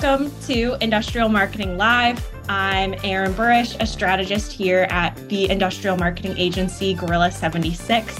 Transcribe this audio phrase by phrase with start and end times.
[0.00, 2.24] Welcome to Industrial Marketing Live.
[2.48, 8.16] I'm Erin Burish, a strategist here at the industrial marketing agency Gorilla 76,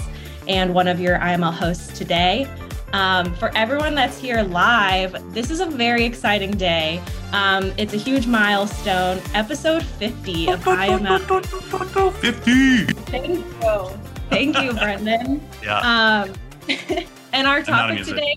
[0.49, 2.49] and one of your IML hosts today.
[2.91, 7.01] Um, for everyone that's here live, this is a very exciting day.
[7.31, 12.11] Um, it's a huge milestone, episode 50 of IML.
[12.15, 12.85] 50!
[12.87, 13.99] Thank you.
[14.29, 15.41] Thank you, Brendan.
[15.63, 16.25] yeah.
[16.27, 16.33] Um,
[17.31, 18.35] and our topic today.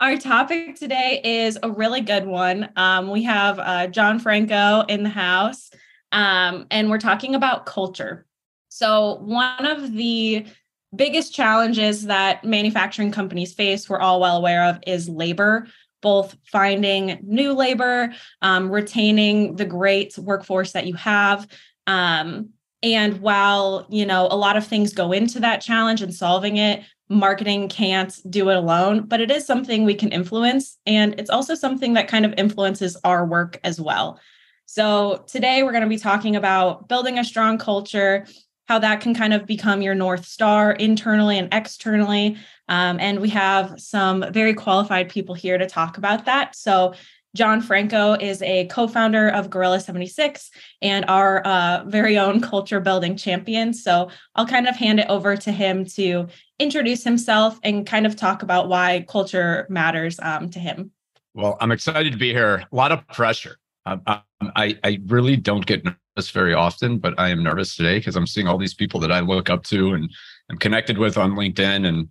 [0.00, 2.70] Our topic today is a really good one.
[2.76, 5.70] Um, we have uh, Jon Franko in the house,
[6.10, 8.26] um, and we're talking about culture.
[8.68, 10.46] So, one of the
[10.94, 15.66] biggest challenges that manufacturing companies face, we're all well aware of, is labor,
[16.02, 21.46] both finding new labor, um, retaining the great workforce that you have.
[21.86, 22.50] Um,
[22.82, 26.82] and while, you know, a lot of things go into that challenge and solving it,
[27.08, 30.78] marketing can't do it alone, but it is something we can influence.
[30.86, 34.18] And it's also something that kind of influences our work as well.
[34.66, 38.26] So today we're going to be talking about building a strong culture,
[38.66, 42.38] how that can kind of become your North Star internally and externally.
[42.68, 46.56] Um, and we have some very qualified people here to talk about that.
[46.56, 46.94] So
[47.34, 50.50] Jon Franko is a co founder of Gorilla 76
[50.82, 53.74] and our uh, very own culture building champion.
[53.74, 58.14] So I'll kind of hand it over to him to introduce himself and kind of
[58.14, 60.92] talk about why culture matters um, to him.
[61.34, 62.64] Well, I'm excited to be here.
[62.70, 63.56] A lot of pressure.
[63.86, 68.16] Um, I, I really don't get nervous very often, but I am nervous today because
[68.16, 70.10] I'm seeing all these people that I look up to and
[70.50, 71.86] I'm connected with on LinkedIn.
[71.86, 72.08] And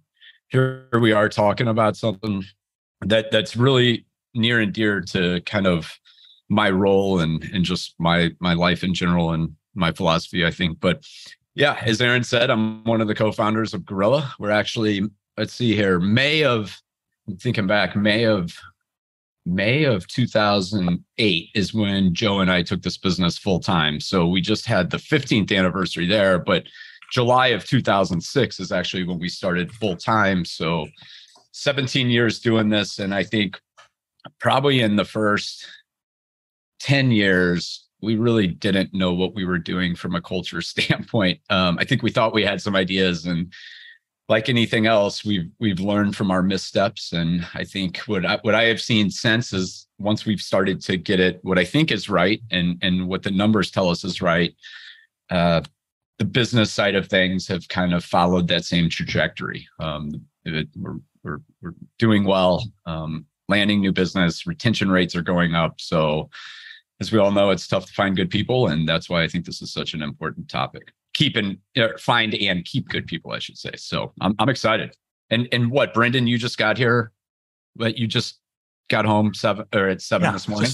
[0.49, 2.43] here we are talking about something
[3.01, 5.91] that that's really near and dear to kind of
[6.49, 10.79] my role and and just my my life in general and my philosophy, I think.
[10.79, 11.05] But
[11.55, 14.33] yeah, as Erin said, I'm one of the co-founders of Gorilla.
[14.39, 15.03] We're actually,
[15.37, 16.81] let's see here, May of
[17.27, 18.57] I'm thinking back, May of
[19.45, 23.99] May of 2008 is when Joe and I took this business full time.
[23.99, 26.63] So we just had the 15th anniversary there, but
[27.11, 30.45] July of 2006 is actually when we started full time.
[30.45, 30.87] So
[31.51, 32.99] 17 years doing this.
[32.99, 33.59] And I think
[34.39, 35.65] probably in the first
[36.81, 41.39] 10 years, we really didn't know what we were doing from a culture standpoint.
[41.49, 43.53] Um, I think we thought we had some ideas and
[44.29, 47.11] like anything else, we've we've learned from our missteps.
[47.11, 50.97] And I think what I, what I have seen since is once we've started to
[50.97, 54.21] get it, what I think is right, and and what the numbers tell us is
[54.21, 54.55] right,
[55.29, 55.61] uh,
[56.19, 59.67] the business side of things have kind of followed that same trajectory.
[59.79, 62.63] Um, it, we're, we're we're doing well.
[62.85, 65.79] Um, landing new business, retention rates are going up.
[65.79, 66.29] So,
[66.99, 69.45] as we all know, it's tough to find good people, and that's why I think
[69.45, 70.91] this is such an important topic.
[71.13, 73.71] Keep and uh, find and keep good people, I should say.
[73.75, 74.95] So, I'm I'm excited.
[75.29, 77.11] And and what, Brendan, you just got here,
[77.75, 78.39] but you just
[78.89, 80.71] got home seven or at seven yeah, this morning.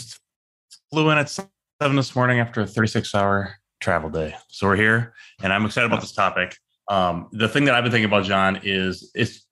[0.89, 4.35] Flew in at seven this morning after a 36 hour travel day.
[4.47, 5.13] So we're here,
[5.43, 6.55] and I'm excited about this topic.
[6.87, 9.45] Um, the thing that I've been thinking about, Jon, is it's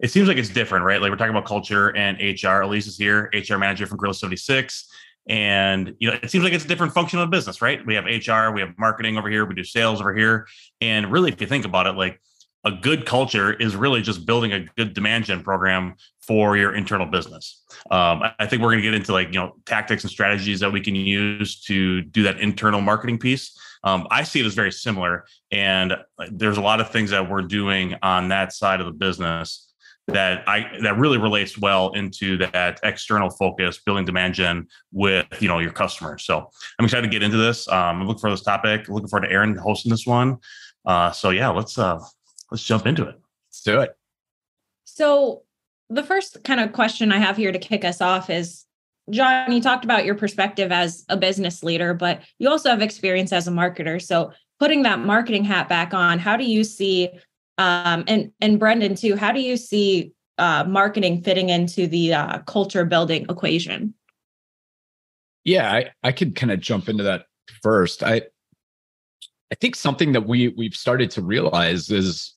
[0.00, 1.00] it seems like it's different, right?
[1.00, 2.62] Like we're talking about culture and HR.
[2.62, 4.88] Elise is here, HR manager from Gorilla 76.
[5.28, 7.84] And you know, it seems like it's a different function of the business, right?
[7.84, 10.46] We have HR, we have marketing over here, we do sales over here.
[10.80, 12.20] And really, if you think about it, like
[12.64, 17.06] a good culture is really just building a good demand gen program for your internal
[17.06, 17.64] business.
[17.90, 20.72] Um, I think we're going to get into like you know tactics and strategies that
[20.72, 23.58] we can use to do that internal marketing piece.
[23.84, 25.96] Um, I see it as very similar, and
[26.30, 29.67] there's a lot of things that we're doing on that side of the business
[30.08, 35.48] that I that really relates well into that external focus, building demand gen with you
[35.48, 36.24] know your customers.
[36.24, 37.68] So I'm excited to get into this.
[37.68, 38.88] Um, I'm looking for this topic.
[38.88, 40.38] Looking forward to Erin hosting this one.
[40.86, 41.98] Uh, so yeah, let's uh,
[42.50, 43.16] let's jump into it.
[43.48, 43.96] Let's do it.
[44.84, 45.42] So
[45.90, 48.64] the first kind of question I have here to kick us off is
[49.10, 53.32] Jon, you talked about your perspective as a business leader, but you also have experience
[53.32, 54.00] as a marketer.
[54.00, 57.10] So putting that marketing hat back on, how do you see
[57.58, 59.16] um, and and Brendan too.
[59.16, 63.94] How do you see uh, marketing fitting into the uh, culture building equation?
[65.44, 67.26] Yeah, I, I could kind of jump into that
[67.62, 68.02] first.
[68.02, 68.22] I
[69.50, 72.34] I think something that we we've started to realize is,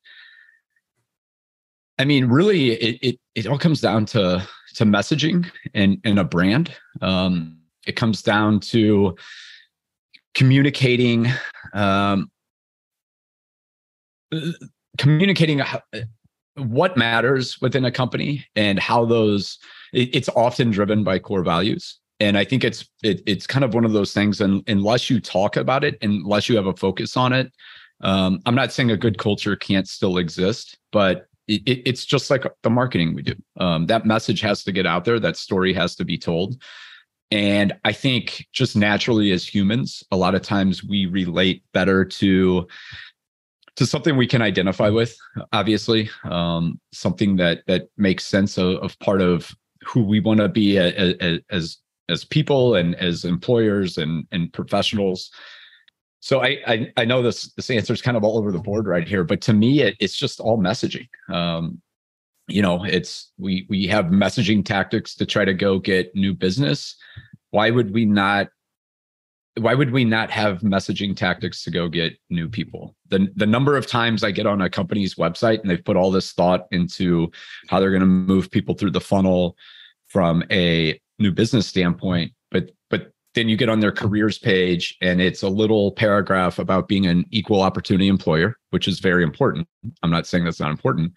[1.99, 6.23] I mean, really, it it, it all comes down to to messaging and and a
[6.23, 6.73] brand.
[7.01, 9.15] Um, it comes down to
[10.33, 11.27] communicating
[11.73, 12.31] um,
[14.97, 15.61] communicating
[16.55, 19.57] what matters within a company and how those
[19.93, 23.85] it's often driven by core values and i think it's it, it's kind of one
[23.85, 27.31] of those things and unless you talk about it unless you have a focus on
[27.31, 27.51] it
[28.01, 32.45] um, i'm not saying a good culture can't still exist but it, it's just like
[32.63, 33.35] the marketing we do.
[33.57, 35.19] Um, that message has to get out there.
[35.19, 36.61] That story has to be told.
[37.31, 42.67] And I think just naturally as humans, a lot of times we relate better to
[43.77, 45.15] to something we can identify with,
[45.53, 50.49] obviously, um, something that that makes sense of, of part of who we want to
[50.49, 51.77] be as, as
[52.09, 55.31] as people and as employers and and professionals.
[56.19, 58.85] So I, I, I know this this answer is kind of all over the board
[58.85, 61.07] right here, but to me it, it's just all messaging.
[61.29, 61.81] Um,
[62.47, 66.95] you know, it's we we have messaging tactics to try to go get new business.
[67.49, 68.49] Why would we not
[69.57, 72.95] why would we not have messaging tactics to go get new people?
[73.09, 76.11] The the number of times i get on a company's website and they've put all
[76.11, 77.31] this thought into
[77.67, 79.57] how they're going to move people through the funnel
[80.07, 85.21] from a new business standpoint but but then you get on their careers page and
[85.21, 89.67] it's a little paragraph about being an equal opportunity employer which is very important.
[90.01, 91.13] I'm not saying that's not important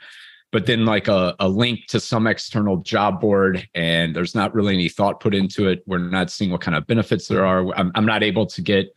[0.55, 4.73] but then like a, a link to some external job board and there's not really
[4.73, 5.83] any thought put into it.
[5.85, 7.75] We're not seeing what kind of benefits there are.
[7.75, 8.95] I'm, I'm not able to get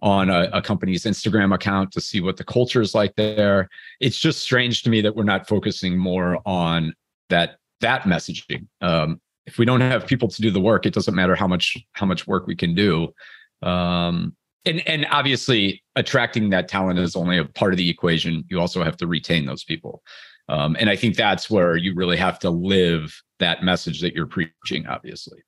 [0.00, 3.68] on a, a, company's instagram account to see what the culture is like there.
[4.00, 6.94] It's just strange to me that we're not focusing more on
[7.28, 8.66] that that messaging.
[8.80, 11.76] Um, if we don't have people to do the work it doesn't matter how much
[11.92, 13.12] how much work we can do.
[13.60, 14.34] Um,
[14.64, 18.42] and and obviously attracting that talent is only a part of the equation.
[18.48, 20.02] You also have to retain those people
[20.48, 24.26] um, and I think that's where you really have to live that message that you're
[24.26, 25.42] preaching, obviously.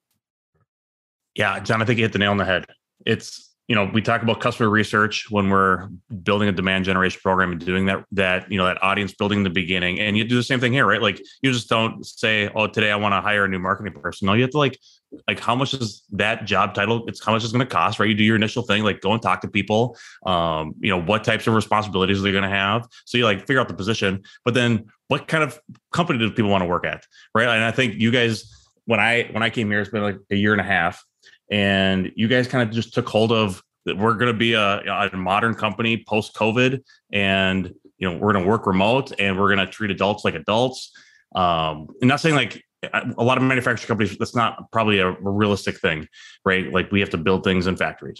[1.35, 2.65] Yeah, Jon, I think you hit the nail on the head.
[3.05, 5.89] It's you know we talk about customer research when we're
[6.23, 9.43] building a demand generation program and doing that that you know that audience building in
[9.43, 9.99] the beginning.
[9.99, 11.01] And you do the same thing here right?
[11.01, 14.25] Like you just don't say oh today i want to hire a new marketing person.
[14.25, 14.79] No you have to like
[15.27, 18.09] like how much is that job title it's how much it's going to cost right?
[18.09, 21.23] You do your initial thing like go and talk to people um you know what
[21.25, 22.87] types of responsibilities they're going to have.
[23.05, 25.59] So you like figure out the position but then what kind of
[25.91, 27.05] company do people want to work at
[27.35, 27.47] right?
[27.47, 28.49] And i think you guys
[28.85, 31.03] when i when i came here it's been like a year and a half
[31.49, 35.09] and you guys kind of just took hold of that we're going to be a,
[35.13, 39.53] a modern company post covid and you know we're going to work remote and we're
[39.53, 40.91] going to treat adults like adults.
[41.35, 42.63] Um and not saying like
[42.93, 46.07] a lot of manufacturing companies that's not probably a, realistic thing
[46.45, 46.71] right?
[46.71, 48.17] Like we have to build things in factories.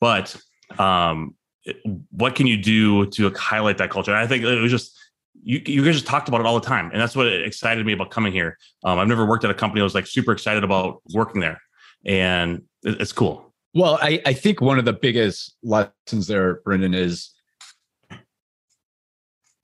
[0.00, 0.36] But
[0.78, 1.34] um
[2.10, 4.12] what can you do to highlight that culture?
[4.12, 4.96] And i think it was just
[5.42, 6.90] you, you guys just talked about it all the time.
[6.92, 8.56] And that's what excited me about coming here.
[8.84, 11.60] Um, i've never worked at a company that was like super excited about working there
[12.06, 13.52] and it's cool.
[13.74, 17.34] Well, I, I think one of the biggest lessons there, Brendan, is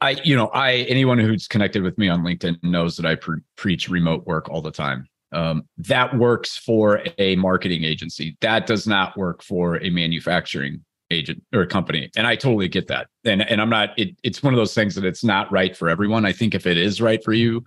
[0.03, 3.41] I, you know, I anyone who's connected with me on LinkedIn knows that I pre-
[3.57, 5.09] preach remote work all the time.
[5.31, 8.37] Um, that works for a marketing agency.
[8.43, 12.11] That does not work for a manufacturing agent or company.
[12.17, 13.07] And I totally get that.
[13.25, 13.99] And and I'm not.
[13.99, 16.27] It, it's one of those things that it's not right for everyone.
[16.27, 17.65] I think if it is right for you,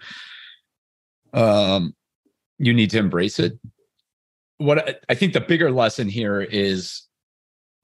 [1.33, 1.95] um,
[2.59, 3.57] you need to embrace it
[4.57, 7.03] what I think the bigger lesson here is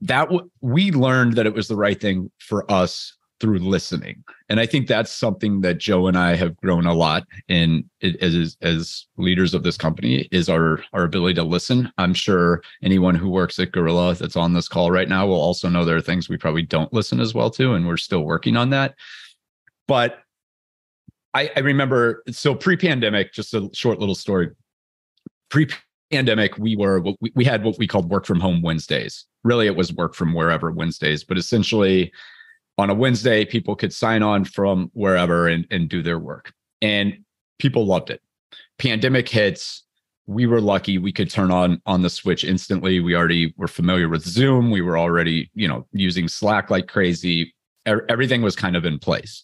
[0.02, 4.24] that w- we learned that it was the right thing for us through listening.
[4.50, 8.56] And i think that's something that joe and i have grown a lot in as
[8.62, 11.92] as leaders of this company is our our ability to listen.
[11.98, 15.70] I'm sure anyone who works at gorilla that's on this call right now will also
[15.70, 18.56] know there are things we probably don't listen as well to and we're still working
[18.56, 18.96] on that.
[19.88, 20.20] But
[21.34, 24.52] i i remember so pre-pandemic just a short little story.
[25.50, 25.68] Pre
[26.12, 27.04] pandemic, we were
[27.36, 29.26] we had what we called work from home Wednesdays.
[29.44, 32.12] Really, it was work from wherever Wednesdays, but essentially
[32.78, 36.54] on a Wednesday, people could sign on from wherever and, and do their work.
[36.82, 37.24] And
[37.60, 38.22] people loved it.
[38.78, 39.84] Pandemic hits.
[40.28, 43.00] We were lucky we could turn on on the switch instantly.
[43.00, 44.72] We already were familiar with Zoom.
[44.72, 47.54] We were already, you know, using Slack like crazy.
[47.86, 49.44] Everything was kind of in place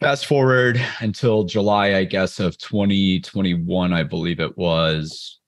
[0.00, 5.38] fast forward until July, I guess, of 2021, I believe it was.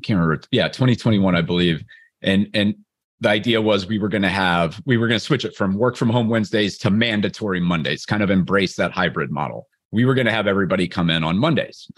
[0.00, 0.42] I can't remember.
[0.50, 1.84] Yeah, 2021, I believe.
[2.22, 2.74] And and
[3.20, 5.76] the idea was we were going to have we were going to switch it from
[5.76, 9.68] work from home Wednesdays to mandatory Mondays, kind of embrace that hybrid model.
[9.92, 11.88] We were going to have everybody come in on Mondays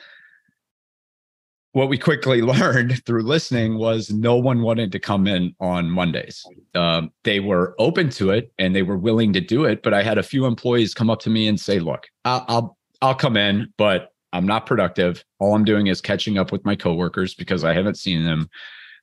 [1.77, 6.43] what we quickly learned through listening was no one wanted to come in on Mondays.
[6.75, 10.03] Um, they were open to it and they were willing to do it, but I
[10.03, 13.37] had a few employees come up to me and say, "Look, I'll I'll, I'll come
[13.37, 15.23] in, but I'm not productive.
[15.39, 18.49] All I'm doing is catching up with my coworkers because I haven't seen them.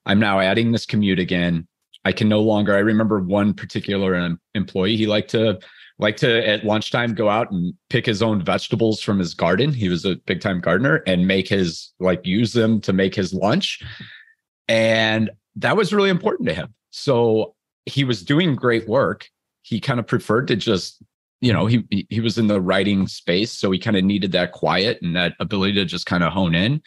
[0.08, 1.68] I'm now adding this commute again.
[2.06, 2.76] I can no longer.
[2.76, 4.98] I remember one particular employee.
[4.98, 5.60] He liked to
[6.04, 9.74] like to at lunchtime go out and pick his own vegetables from his garden.
[9.74, 13.34] He was a big time gardener and make his like use them to make his
[13.34, 13.82] lunch.
[14.68, 16.74] And that was really important to him.
[16.92, 17.56] So
[17.86, 19.30] he was doing great work.
[19.62, 21.02] He kind of preferred to just
[21.40, 24.54] you know, he he was in the writing space, so he kind of needed that
[24.54, 26.82] quiet and that ability to just kind of hone in.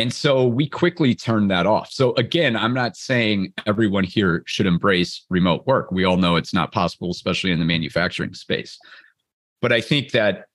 [0.00, 1.90] And so we quickly turned that off.
[1.90, 5.92] So again, I'm not saying everyone here should embrace remote work.
[5.92, 8.78] We all know it's not possible, especially in the manufacturing space.
[9.60, 10.46] But I think that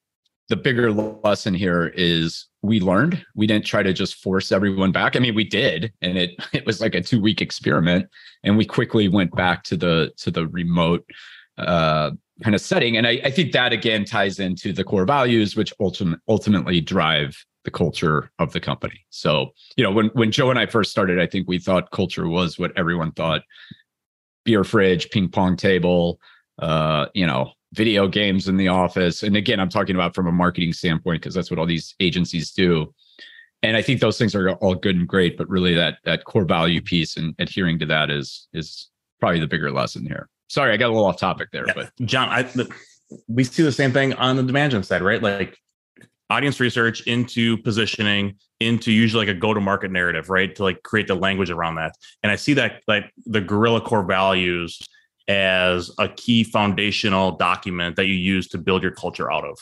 [0.49, 3.23] the bigger lesson here is we learned.
[3.35, 5.15] We didn't try to just force everyone back.
[5.15, 8.09] I mean, we did, and it it was like a two week experiment,
[8.43, 11.07] and we quickly went back to the to the remote
[11.59, 12.11] uh,
[12.43, 12.97] kind of setting.
[12.97, 17.45] And I, I think that again ties into the core values, which ultimately ultimately drive
[17.65, 19.05] the culture of the company.
[19.09, 22.27] So, you know, when when Joe and I first started, I think we thought culture
[22.27, 23.41] was what everyone thought:
[24.45, 26.19] beer fridge, ping pong table,
[26.59, 29.23] uh, you know, video games in the office.
[29.23, 32.51] And again, I'm talking about from a marketing standpoint because that's what all these agencies
[32.51, 32.93] do.
[33.63, 36.45] And I think those things are all good and great, but really that that core
[36.45, 40.29] value piece and adhering to that is is probably the bigger lesson here.
[40.47, 41.73] Sorry, I got a little off topic there, yeah.
[41.75, 42.47] but Jon, I
[43.27, 45.21] we see the same thing on the demand gen side, right?
[45.21, 45.57] Like
[46.29, 50.55] audience research into positioning into usually like a go to market narrative right?
[50.55, 51.95] To like create the language around that.
[52.23, 54.79] And i see that like the gorilla core values
[55.27, 59.57] as a key foundational document that you use to build your culture out of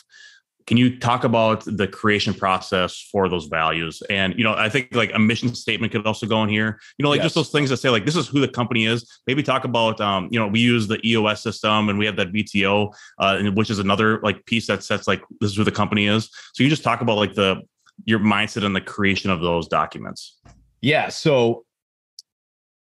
[0.66, 4.02] can you talk about the creation process for those values?
[4.08, 6.80] And you know i think like a mission statement could also go in here.
[6.98, 7.26] You know like yes.
[7.26, 9.20] just those things that say like this is who the company is.
[9.26, 12.32] Maybe talk about um you know we use the eos system and we have that
[12.32, 16.06] vto uh, which is another like piece that sets like this is who the company
[16.06, 16.30] is.
[16.54, 17.62] So you just talk about like the
[18.04, 20.40] your mindset and the creation of those documents.
[20.80, 21.64] Yeah so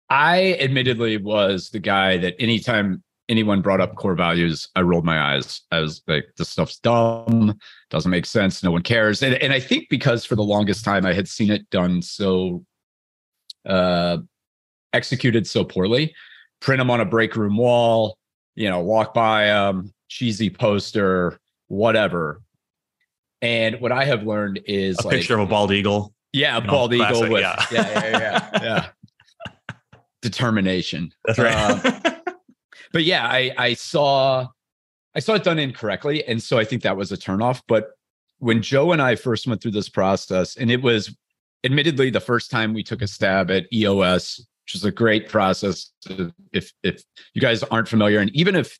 [0.09, 5.35] i admittedly was the guy that anytime anyone brought up core values, I rolled my
[5.35, 5.63] eyes.
[5.73, 7.59] I was like, this stuff's dumb,
[7.91, 9.23] doesn't make sense, no one cares.
[9.23, 12.65] And, and I think because for the longest time I had seen it done so
[13.65, 14.19] uh
[14.93, 16.15] executed so poorly,
[16.61, 18.17] print them on a break room wall,
[18.55, 22.43] you know, walk by um cheesy poster, whatever.
[23.43, 26.15] And what I have learned is a like, picture of a bald eagle.
[26.33, 28.89] Yeah, a bald know, eagle with yeah, yeah, yeah, yeah.
[29.69, 29.77] yeah.
[30.23, 31.13] Determination.
[31.25, 31.55] That's right.
[31.55, 32.16] Uh,
[32.93, 34.49] but yeah, I I saw
[35.15, 37.63] I saw it done incorrectly, and so I think that was a turnoff.
[37.67, 37.91] But
[38.39, 41.15] when Joe and I first went through this process, and it was
[41.65, 45.91] admittedly the first time we took a stab at EOS, which is a great process.
[46.53, 47.03] If if
[47.35, 48.79] you guys aren't familiar, and even if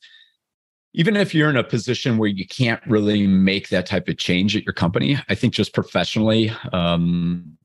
[0.93, 4.55] even if you're in a position where you can't really make that type of change
[4.55, 7.57] at your company, I think just professionally, um,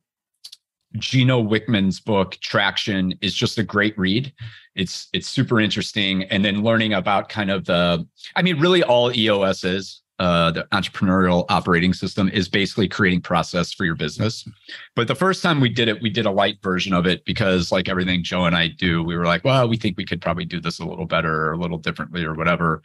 [0.98, 4.32] Gino Wickman's book Traction is just a great read.
[4.74, 8.06] It's it's super interesting, and then learning about kind of the,
[8.36, 13.72] I mean, really all EOS is uh, the entrepreneurial operating system is basically creating process
[13.72, 14.48] for your business.
[14.94, 17.72] But the first time we did it, we did a light version of it because,
[17.72, 20.44] like everything Joe and I do, we were like, well, we think we could probably
[20.44, 22.82] do this a little better or a little differently or whatever.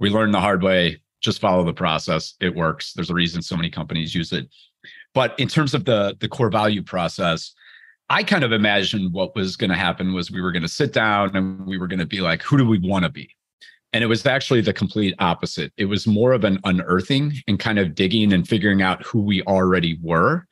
[0.00, 1.02] We learned the hard way.
[1.20, 2.34] Just follow the process.
[2.40, 2.94] It works.
[2.94, 4.48] There's a reason so many companies use it.
[5.14, 7.54] But in terms of the the core value process,
[8.10, 10.92] I kind of imagined what was going to happen was we were going to sit
[10.92, 13.30] down and we were going to be like, who do we want to be?
[13.92, 15.72] And it was actually the complete opposite.
[15.76, 19.42] It was more of an unearthing and kind of digging and figuring out who we
[19.42, 20.46] already were.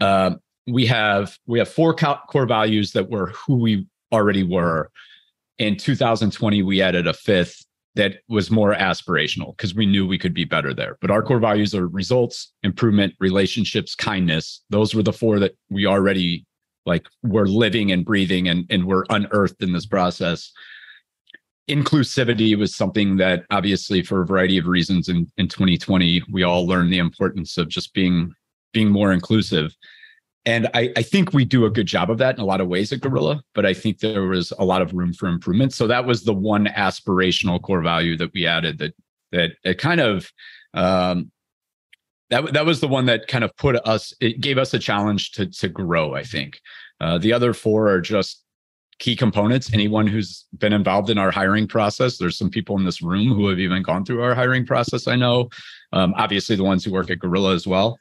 [0.00, 4.90] Uh, we have we have four core values that were who we already were.
[5.58, 10.32] In 2020, we added a fifth that was more aspirational because we knew we could
[10.32, 10.96] be better there.
[11.00, 14.62] But our core values are results, improvement, relationships, kindness.
[14.70, 16.46] Those were the four that we already
[16.86, 20.50] like we're living and breathing and, and we're unearthed in this process.
[21.68, 26.66] Inclusivity was something that obviously for a variety of reasons in, in 2020, we all
[26.66, 28.32] learned the importance of just being
[28.72, 29.76] being more inclusive.
[30.44, 32.66] And I, I think we do a good job of that in a lot of
[32.66, 35.72] ways at Gorilla, but I think there was a lot of room for improvement.
[35.72, 38.94] So that was the one aspirational core value that we added that
[39.30, 40.30] that it kind of
[40.74, 41.30] um,
[42.30, 44.12] that that was the one that kind of put us.
[44.20, 46.14] It gave us a challenge to to grow.
[46.14, 46.60] I think
[47.00, 48.42] uh, the other four are just
[48.98, 49.72] key components.
[49.72, 53.48] Anyone who's been involved in our hiring process, there's some people in this room who
[53.48, 55.06] have even gone through our hiring process.
[55.06, 55.50] I know,
[55.92, 57.96] um, obviously, the ones who work at Gorilla as well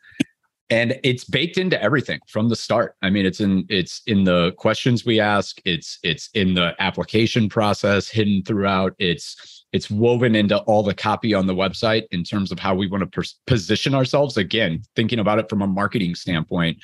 [0.71, 2.95] and it's baked into everything from the start.
[3.01, 5.61] I mean it's in it's in the questions we ask.
[5.65, 8.95] It's it's in the application process hidden throughout.
[8.97, 12.87] It's it's woven into all the copy on the website in terms of how we
[12.87, 14.37] want to position ourselves.
[14.37, 16.77] Again thinking about it from a marketing standpoint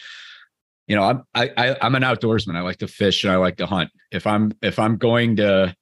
[0.88, 2.56] you know i'm I, I i'm an outdoorsman.
[2.56, 3.90] I like to fish and i like to hunt.
[4.12, 5.76] If i'm if i'm going to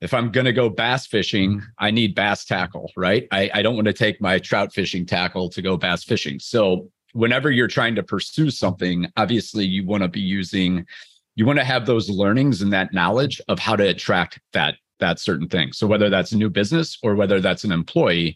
[0.00, 3.26] if I'm going to go bass fishing, I need bass tackle, right?
[3.32, 6.38] I, I don't want to take my trout fishing tackle to go bass fishing.
[6.38, 10.86] So whenever you're trying to pursue something, obviously you want to be using,
[11.34, 15.18] you want to have those learnings and that knowledge of how to attract that that
[15.18, 15.72] certain thing.
[15.72, 18.34] So whether that's a new business or whether that's an employee,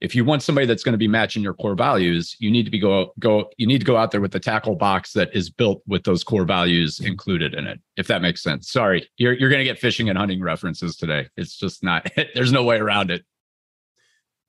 [0.00, 2.70] if you want somebody that's going to be matching your core values, you need to
[2.70, 5.48] be go go you need to go out there with the tackle box that is
[5.48, 7.80] built with those core values included in it.
[7.96, 8.70] If that makes sense.
[8.70, 11.28] Sorry, you're you're going to get fishing and hunting references today.
[11.36, 12.10] It's just not.
[12.34, 13.24] There's no way around it.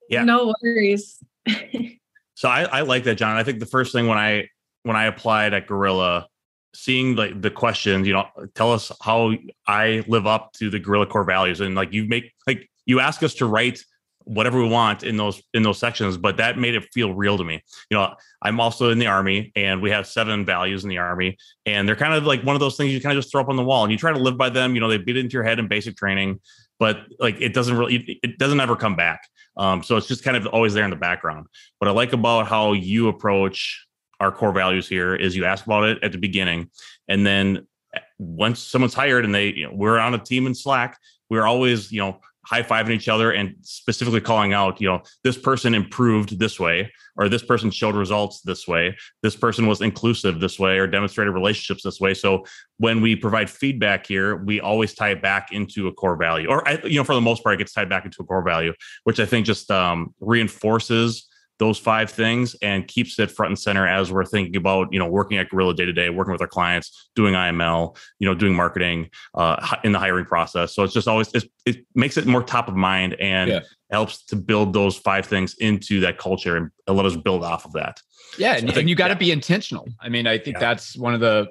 [0.10, 0.24] Yeah.
[0.24, 1.24] No worries.
[2.40, 3.36] so I, I like that, Jon.
[3.36, 4.48] I think the first thing when I
[4.84, 6.26] when I applied at Gorilla,
[6.74, 9.34] seeing like the questions, you know, tell us how
[9.68, 13.24] I live up to the Gorilla core values, and like you make like you ask
[13.24, 13.84] us to write
[14.30, 17.44] whatever we want in those in those sections but that made it feel real to
[17.44, 17.62] me.
[17.90, 21.38] You know i'm also in the army and we have seven values in the army
[21.66, 23.50] and they're kind of like one of those things you kind of just throw up
[23.50, 25.22] on the wall and you try to live by them you know they beat it
[25.22, 26.40] into your head in basic training
[26.80, 29.28] but like it doesn't really it doesn't ever come back.
[29.58, 31.48] Um, so it's just kind of always there in the background.
[31.78, 33.86] What i like about how you approach
[34.20, 36.70] our core values here is you ask about it at the beginning
[37.08, 40.54] and then eh, once someone's hired and they you know, we're on a team in
[40.54, 40.98] slack
[41.30, 45.38] we're always you know high fiving each other and specifically calling out, you know, this
[45.38, 50.40] person improved this way, or this person showed results this way, this person was inclusive
[50.40, 52.14] this way, or demonstrated relationships this way.
[52.16, 52.46] So
[52.78, 56.64] when we provide feedback here, we always tie it back into a core value, or
[56.84, 59.20] you know, for the most part, it gets tied back into a core value, which
[59.20, 61.29] I think just um, reinforces
[61.60, 65.08] those five things and keeps it front and center as we're thinking about you know
[65.08, 68.54] working at gorilla day to day working with our clients doing iml you know doing
[68.54, 72.42] marketing uh, in the hiring process so it's just always it's, it makes it more
[72.42, 73.60] top of mind and yeah.
[73.92, 77.74] helps to build those five things into that culture and let us build off of
[77.74, 78.02] that
[78.38, 79.20] yeah so and, think, you got to yeah.
[79.20, 80.60] be intentional i mean i think yeah.
[80.60, 81.48] that's one of the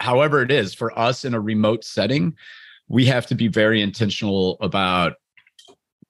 [0.00, 2.34] however it is for us in a remote setting
[2.88, 5.14] we have to be very intentional about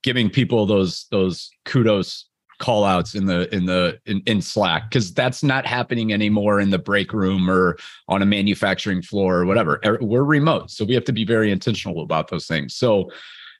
[0.02, 2.26] giving people those those kudos
[2.58, 6.70] call outs in the in the in, in slack because that's not happening anymore in
[6.70, 7.76] the break room or
[8.08, 9.80] on a manufacturing floor or whatever.
[9.84, 12.74] Er, we're remote so we have to be very intentional about those things.
[12.74, 13.10] So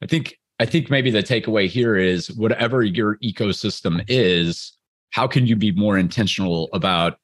[0.03, 4.77] i think i think maybe the takeaway here is whatever your ecosystem is
[5.11, 7.19] how can you be more intentional about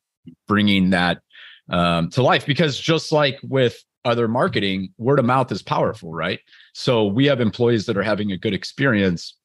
[0.46, 1.22] bringing that
[1.70, 2.46] um, to life?
[2.46, 6.40] Because just like with other marketing word of mouth is powerful right?
[6.72, 9.36] So we have employees that are having a good experience.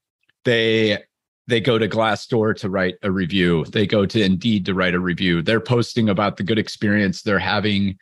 [0.43, 0.99] They
[1.47, 3.65] they go to Glassdoor to write a review.
[3.65, 5.41] They go to Indeed to write a review.
[5.41, 7.97] They're posting about the good experience they're having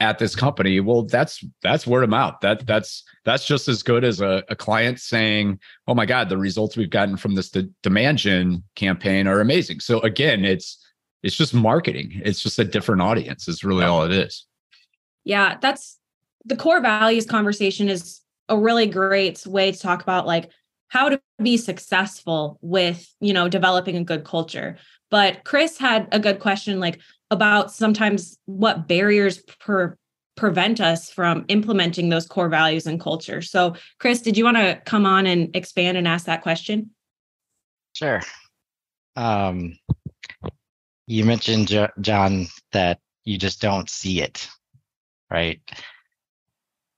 [0.00, 0.80] at this company.
[0.80, 2.36] Well, that's that's word of mouth.
[2.40, 6.38] That that's that's just as good as a, a client saying, "Oh my God, the
[6.38, 10.84] results we've gotten from this de- demand gen campaign are amazing." So again, it's
[11.22, 12.22] it's just marketing.
[12.24, 13.48] It's just a different audience.
[13.48, 14.46] Is really all it is.
[15.24, 15.98] Yeah, that's
[16.44, 20.50] the core values conversation is a really great way to talk about like
[20.88, 24.76] how to be successful with you know developing a good culture.
[25.10, 29.96] But chris had a good question like about sometimes what barriers per
[30.36, 33.42] prevent us from implementing those core values and culture.
[33.42, 36.90] So chris did you want to come on and expand and ask that question?
[37.92, 38.20] Sure.
[39.16, 39.78] Um
[41.06, 44.48] you mentioned john that you just don't see it
[45.30, 45.60] right?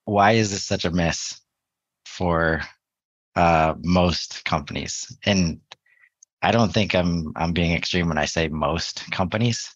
[0.05, 1.39] Why is this such a mess
[2.05, 2.61] for
[3.35, 5.17] uh, most companies.
[5.25, 5.59] And
[6.41, 9.73] I don't think I'm I'm being extreme when I say most companies.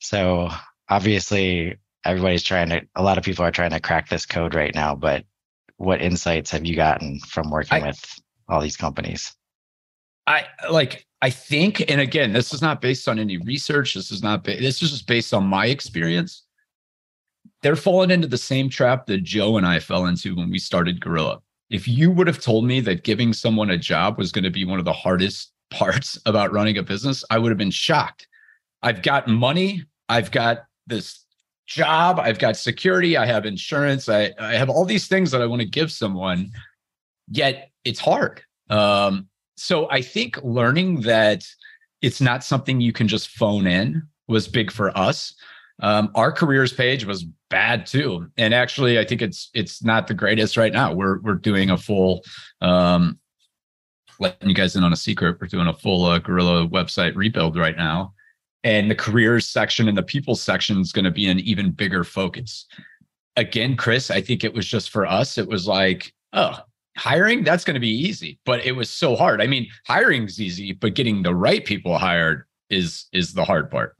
[0.00, 0.50] So
[0.88, 4.74] obviously everybody's trying to a lot of people are trying to crack this code right
[4.74, 5.24] now, but
[5.76, 9.34] what insights have you gotten from working I, with all these companies?
[10.26, 14.22] I like I think and again, this is not based on any research, this is
[14.22, 16.42] not this is just based on my experience.
[17.62, 21.00] They're falling into the same trap that Joe and I fell into when we started
[21.00, 24.50] Gorilla if you would have told me that giving someone a job was going to
[24.50, 28.28] be one of the hardest parts about running a business, I would have been shocked.
[28.82, 31.24] I've got money, I've got this
[31.66, 35.46] job, I've got security, I have insurance, I, I have all these things that I
[35.46, 36.52] want to give someone,
[37.28, 38.42] yet it's hard.
[38.70, 41.44] Um, so I think learning that
[42.02, 45.34] it's not something you can just phone in was big for us.
[45.80, 50.14] Um, our careers page was bad too, and actually, I think it's it's not the
[50.14, 50.92] greatest right now.
[50.92, 52.24] We're we're doing a full,
[52.62, 53.18] um,
[54.18, 55.36] letting you guys in on a secret.
[55.40, 58.14] We're doing a full uh, Gorilla website rebuild right now,
[58.64, 62.04] and the careers section and the people section is going to be an even bigger
[62.04, 62.66] focus.
[63.36, 65.36] Again, Chris, I think it was just for us.
[65.36, 66.58] It was like, oh,
[66.96, 69.42] hiring that's going to be easy, but it was so hard.
[69.42, 73.94] I mean, hiring's easy, but getting the right people hired is is the hard part.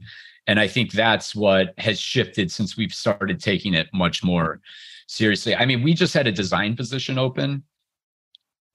[0.46, 4.60] And I think that's what has shifted since we've started taking it much more
[5.08, 5.54] seriously.
[5.54, 7.64] I mean, we just had a design position open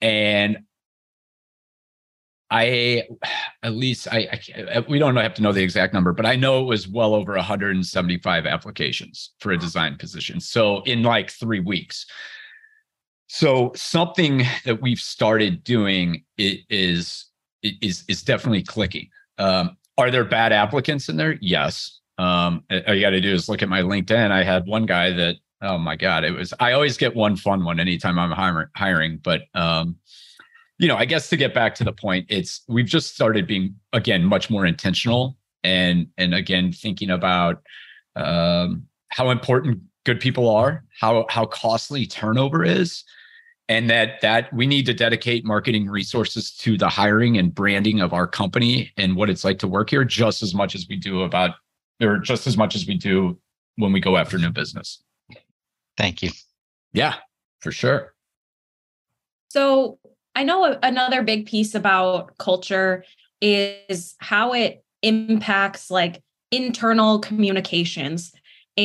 [0.01, 0.59] and
[2.49, 3.07] I,
[3.63, 4.41] at least I,
[4.73, 7.15] I, we don't have to know the exact number, but I know it was well
[7.15, 10.41] over 175 applications for a design position.
[10.41, 12.05] So in like three weeks.
[13.27, 17.27] So something that we've started doing is
[17.63, 19.07] is is definitely clicking.
[19.37, 21.37] Um, are there bad applicants in there?
[21.41, 21.99] Yes.
[22.17, 24.31] Um, all you got to do is look at my LinkedIn.
[24.31, 27.63] I had one guy that, oh my God, it was, I always get one fun
[27.63, 29.95] one anytime I'm hiring, but, um,
[30.77, 33.75] you know, I guess to get back to the point, it's, we've just started being,
[33.93, 37.61] again, much more intentional and, and again, thinking about,
[38.15, 43.03] um, how important good people are, how, how costly turnover is
[43.71, 48.11] and that that we need to dedicate marketing resources to the hiring and branding of
[48.11, 51.21] our company and what it's like to work here just as much as we do
[51.21, 51.51] about
[52.01, 53.39] or just as much as we do
[53.77, 55.01] when we go after new business.
[55.95, 56.31] Thank you.
[56.91, 57.15] Yeah
[57.61, 58.13] for sure.
[59.49, 59.99] So
[60.35, 63.05] i know another big piece about culture
[63.41, 68.33] is how it impacts like internal communications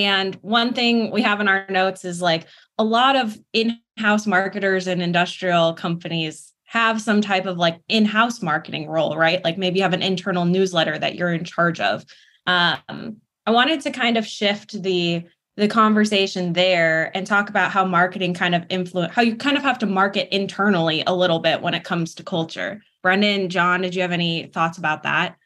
[0.05, 2.47] and one thing we have in our notes is like
[2.79, 8.89] a lot of in-house marketers and industrial companies have some type of like in-house marketing
[8.89, 9.43] role, right?
[9.45, 12.05] Like maybe you have an internal newsletter that you're in charge of.
[12.47, 15.25] Um, I wanted to kind of shift the
[15.57, 19.63] the conversation there and talk about how marketing kind of influence how you kind of
[19.63, 22.83] have to market internally a little bit when it comes to culture.
[23.03, 25.37] Brendan, Jon, did you have any thoughts about that?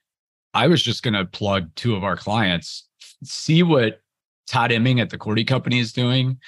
[0.52, 2.88] I was just going to plug two of our clients.
[3.22, 3.99] See what
[4.50, 6.38] Todd Imming at the Korte Company is doing,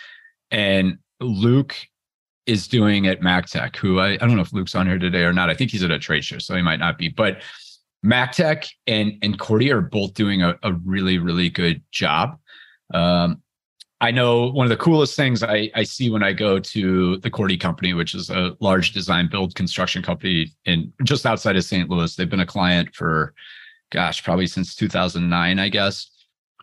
[0.50, 1.76] and Luke
[2.46, 5.32] is doing at MacTech, who I, I don't know if Luke's on here today or
[5.32, 5.48] not.
[5.48, 7.08] I think he's at a trade show, so he might not be.
[7.08, 7.42] But
[8.04, 12.38] MacTech and and Korte are both doing a, a really really good job.
[12.92, 13.40] Um,
[14.00, 17.30] I know one of the coolest things I, I see when I go to the
[17.30, 21.88] Korte Company, which is a large design build construction company in just outside of St.
[21.88, 22.16] Louis.
[22.16, 23.32] They've been a client for,
[23.92, 26.11] gosh, probably since 2009, I guess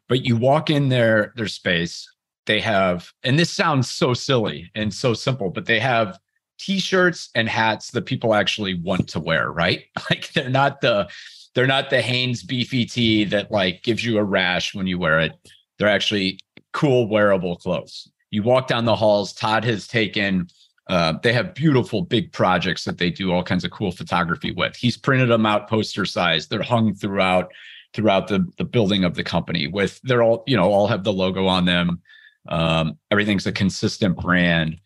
[0.09, 2.11] but you walk in their their space
[2.45, 6.19] they have and this sounds so silly and so simple but they have
[6.59, 9.85] t-shirts and hats that people actually want to wear right?
[10.09, 11.09] Like they're not the
[11.55, 15.19] they're not the Hanes beefy tee that like gives you a rash when you wear
[15.19, 15.33] it.
[15.77, 16.39] They're actually
[16.73, 18.09] cool wearable clothes.
[18.31, 20.47] You walk down the halls todd has taken
[20.87, 24.75] uh, they have beautiful big projects that they do all kinds of cool photography with.
[24.75, 26.47] He's printed them out poster size.
[26.47, 27.51] They're hung throughout
[27.93, 31.13] throughout the the building of the company with they're all you know all have the
[31.13, 32.01] logo on them.
[32.47, 34.79] Um, everything's a consistent brand.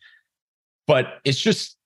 [0.86, 1.78] But it's just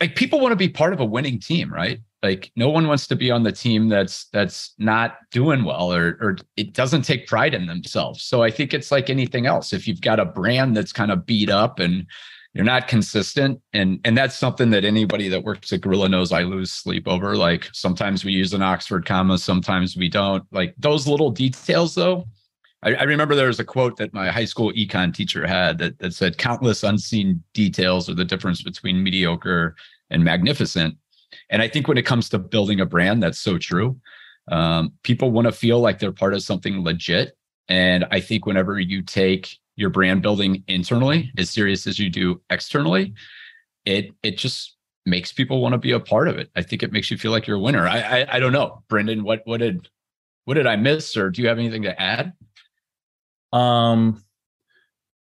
[0.00, 2.00] like people want to be part of a winning team right?
[2.22, 6.18] Like no one wants to be on the team that's that's not doing well or
[6.20, 8.22] or it doesn't take pride in themselves.
[8.22, 9.72] So i think it's like anything else.
[9.72, 12.06] If you've got a brand that's kind of beat up and
[12.52, 16.42] you're not consistent and and that's something that anybody that works at gorilla knows i
[16.42, 17.36] lose sleep over.
[17.36, 20.44] Like sometimes we use an oxford comma sometimes we don't.
[20.50, 22.26] Like those little details though
[22.82, 25.98] i, I remember there was a quote that my high school econ teacher had that,
[26.00, 29.76] that said countless unseen details are the difference between mediocre
[30.10, 30.96] and magnificent.
[31.50, 33.98] And i think when it comes to building a brand that's so true.
[34.50, 37.36] Um, people want to feel like they're part of something legit
[37.68, 42.40] and i think whenever you take your brand building internally as serious as you do
[42.50, 43.14] externally,
[43.84, 46.50] it it just makes people want to be a part of it.
[46.54, 47.86] I think it makes you feel like you're a winner.
[47.86, 49.24] I I, I don't know, Brendan.
[49.24, 49.88] What what did
[50.44, 52.32] what did I miss, or do you have anything to add?
[53.52, 54.22] Um,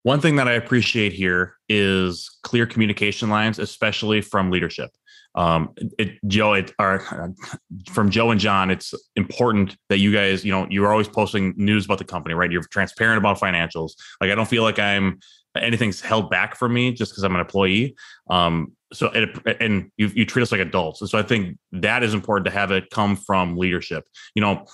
[0.04, 4.90] one thing that I appreciate here is clear communication lines, especially from leadership
[5.40, 7.34] um, it, Joe, it, or
[7.90, 11.86] from Joe and Jon, it's important that you guys, you know, you're always posting news
[11.86, 12.52] about the company, right?
[12.52, 13.94] You're transparent about financials.
[14.20, 15.20] Like I don't feel like I'm
[15.58, 17.96] anything's held back from me just because I'm an employee.
[18.30, 19.30] Um, so it,
[19.62, 22.52] and you you treat us like adults, and so I think that is important to
[22.52, 24.04] have it come from leadership.
[24.36, 24.66] You know,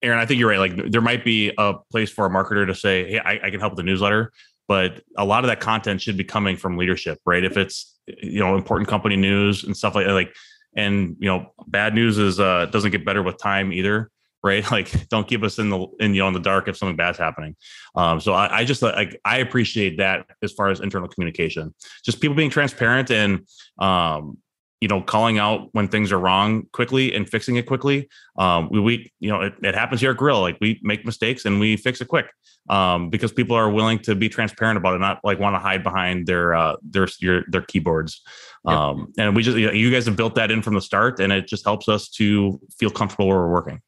[0.00, 0.60] Erin, I think you're right.
[0.60, 3.58] Like there might be a place for a marketer to say, "Hey, I, I can
[3.58, 4.30] help with the newsletter,"
[4.68, 7.42] but a lot of that content should be coming from leadership, right?
[7.42, 10.34] If it's you know important company news and stuff like that, like
[10.76, 14.10] and you know bad news is uh doesn't get better with time either
[14.44, 14.64] right?
[14.70, 17.18] Like don't keep us in the in you know in the dark if something bad's
[17.18, 17.56] happening.
[17.94, 21.74] Um so i, I just like i appreciate that as far as internal communication.
[22.04, 23.46] Just people being transparent and
[23.78, 24.38] um
[24.80, 28.80] you know calling out when things are wrong quickly and fixing it quickly um we,
[28.80, 31.76] we you know it, it happens here at Gorilla like we make mistakes and we
[31.76, 32.26] fix it quick
[32.68, 35.82] um, because people are willing to be transparent about it, not like want to hide
[35.82, 38.20] behind their uh, their your, their keyboards.
[38.66, 38.76] Yep.
[38.76, 41.46] Um, and we just you guys have built that in from the start, and it
[41.46, 43.80] just helps us to feel comfortable where we're working.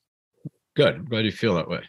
[0.77, 0.95] Good.
[0.95, 1.83] I'm glad you feel that way.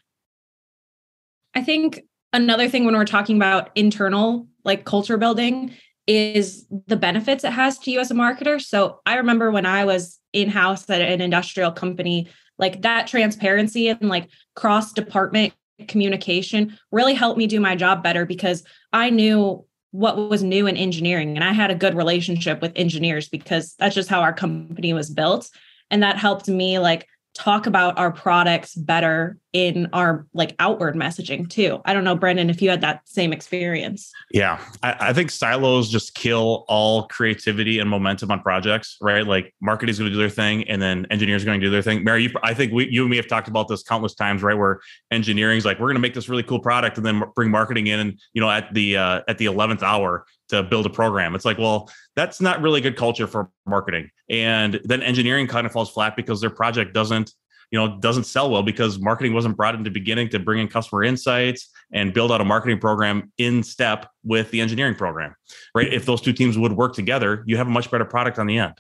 [1.54, 2.02] I think
[2.34, 5.76] another thing when we're talking about internal like culture building
[6.12, 8.62] is the benefits it has to you as a marketer.
[8.62, 13.90] So I remember when I was in house at an industrial company, like that transparency
[13.90, 15.54] and like cross department
[15.88, 20.78] communication really helped me do my job better because I knew what was new in
[20.78, 21.36] engineering.
[21.36, 25.10] And I had a good relationship with engineers because that's just how our company was
[25.10, 25.50] built.
[25.90, 31.50] And that helped me like talk about our products better in our like outward messaging
[31.50, 31.82] too.
[31.84, 34.12] I don't know, Brendan, if you had that same experience.
[34.32, 39.28] Yeah, I, I think silos just kill all creativity and momentum on projects, right?
[39.28, 41.72] Like marketing is going to do their thing, and then engineers are going to do
[41.72, 42.04] their thing.
[42.04, 44.58] Mary, you, I think we, you and me have talked about this countless times, right?
[44.58, 44.80] Where
[45.12, 47.88] engineering is like, we're going to make this really cool product, and then bring marketing
[47.88, 51.34] in, and you know, at the uh, at the eleventh hour to build a program.
[51.34, 54.10] It's like, well, that's not really good culture for marketing.
[54.30, 57.34] And then engineering kind of falls flat because their project doesn't
[57.72, 61.04] you know doesn't sell well because marketing wasn't brought into beginning to bring in customer
[61.04, 65.34] insights and build out a marketing program in step with the engineering program
[65.74, 65.92] right?
[65.92, 68.58] If those two teams would work together you have a much better product on the
[68.58, 68.74] end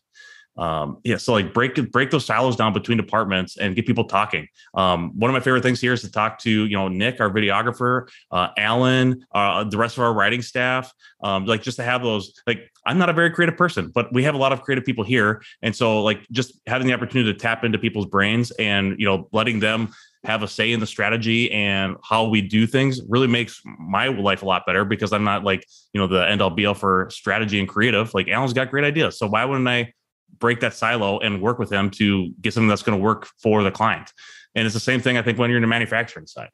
[0.61, 4.47] um, yeah, so like break break those silos down between departments and get people talking.
[4.75, 7.31] Um, one of my favorite things here is to talk to you know Nick, our
[7.31, 10.93] videographer, uh, Alan, uh, the rest of our writing staff.
[11.23, 12.39] Um, like just to have those.
[12.45, 15.03] Like I'm not a very creative person, but we have a lot of creative people
[15.03, 19.07] here, and so like just having the opportunity to tap into people's brains and you
[19.07, 19.91] know letting them
[20.23, 24.43] have a say in the strategy and how we do things really makes my life
[24.43, 27.07] a lot better because I'm not like, you know, the end all be all for
[27.09, 28.13] strategy and creative.
[28.13, 29.17] Like Alan's got great ideas.
[29.17, 29.93] So why wouldn't I
[30.39, 33.63] break that silo and work with them to get something that's going to work for
[33.63, 34.11] the client.
[34.55, 36.49] And it's the same thing, I think, when you're in the manufacturing side.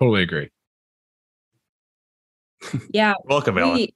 [0.00, 0.50] Totally agree.
[2.90, 3.14] Yeah.
[3.24, 3.88] Welcome, Alan.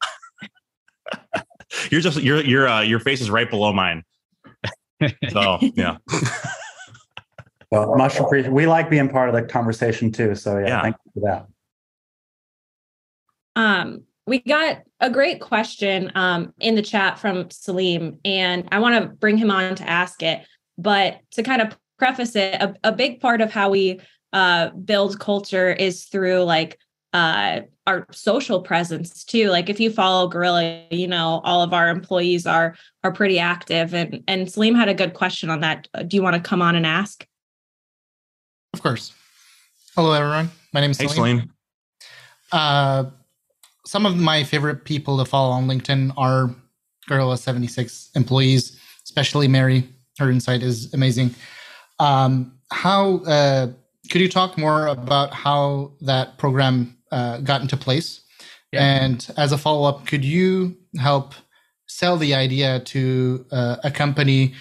[1.91, 4.05] you're just your your uh, your face is right below mine.
[5.31, 5.97] So yeah.
[7.71, 8.53] well, much appreciated.
[8.53, 10.35] We like being part of the conversation too.
[10.35, 10.83] So yeah, yeah.
[10.83, 11.47] thank you for that.
[13.57, 18.95] Um, we got a great question um, in the chat from Salim, and I want
[18.95, 20.47] to bring him on to ask it.
[20.79, 23.99] But to kind of preface it, a, a big part of how we
[24.33, 26.79] uh, build culture is through like
[27.13, 29.49] uh, our social presence too.
[29.49, 33.93] Like if you follow Gorilla, you know all of our employees are are pretty active.
[33.95, 35.89] And and Salim had a good question on that.
[36.07, 37.27] Do you want to come on and ask?
[38.75, 39.13] Of course.
[39.97, 40.53] Hello, everyone.
[40.73, 41.39] My name is hey, Salim.
[41.39, 41.53] Salim.
[42.53, 43.11] Uh,
[43.87, 46.55] some of my favorite people to follow on LinkedIn are
[47.09, 49.89] Gorilla 76 employees, especially Mary.
[50.19, 51.35] Her insight is amazing.
[51.99, 53.69] Um, how uh,
[54.11, 58.23] could you talk more about how that program uh, got into place?
[58.73, 59.03] Yeah.
[59.03, 61.35] And as a follow up, could you help
[61.89, 64.55] sell the idea to uh, a company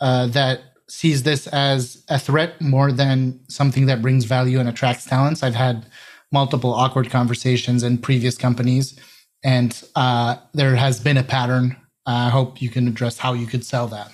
[0.00, 5.04] uh, that sees this as a threat more than something that brings value and attracts
[5.04, 5.42] talents?
[5.42, 5.86] I've had
[6.32, 8.98] multiple awkward conversations in previous companies,
[9.44, 11.76] and uh, there has been a pattern.
[12.06, 14.12] I hope you can address how you could sell that.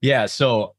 [0.00, 0.74] Yeah, so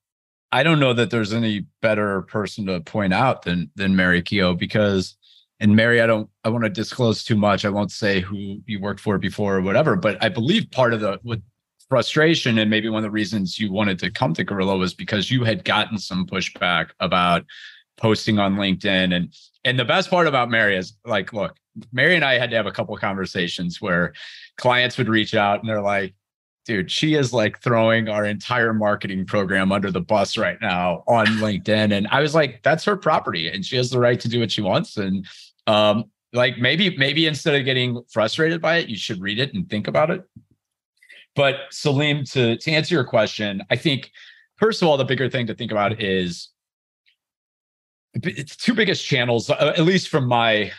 [0.51, 4.55] I don't know that there's any better person to point out than than Mary Keogh
[4.55, 5.17] because
[5.59, 7.65] and Mary, I don't I want to disclose too much.
[7.65, 11.01] I won't say who you worked for before or whatever, but I believe part of
[11.01, 11.41] the with
[11.91, 15.29] frustration and maybe one of the reasons you wanted to come to Gorilla was because
[15.29, 17.45] you had gotten some pushback about
[17.97, 19.13] posting on LinkedIn.
[19.13, 21.55] And and the best part about Mary is like, look,
[21.91, 24.13] Mary and I had to have a couple conversations where
[24.57, 26.13] clients would reach out and they're like,
[26.65, 31.25] dude, she is like throwing our entire marketing program under the bus right now on
[31.25, 31.93] LinkedIn.
[31.93, 34.51] And I was like, that's her property and she has the right to do what
[34.51, 34.97] she wants.
[34.97, 35.25] And
[35.67, 39.69] um, like maybe, maybe instead of getting frustrated by it, you should read it and
[39.69, 40.23] think about it.
[41.35, 44.11] But Salim, to, to answer your question, I think
[44.57, 46.49] first of all, the bigger thing to think about is
[48.13, 50.71] it's two biggest channels, uh, at least from my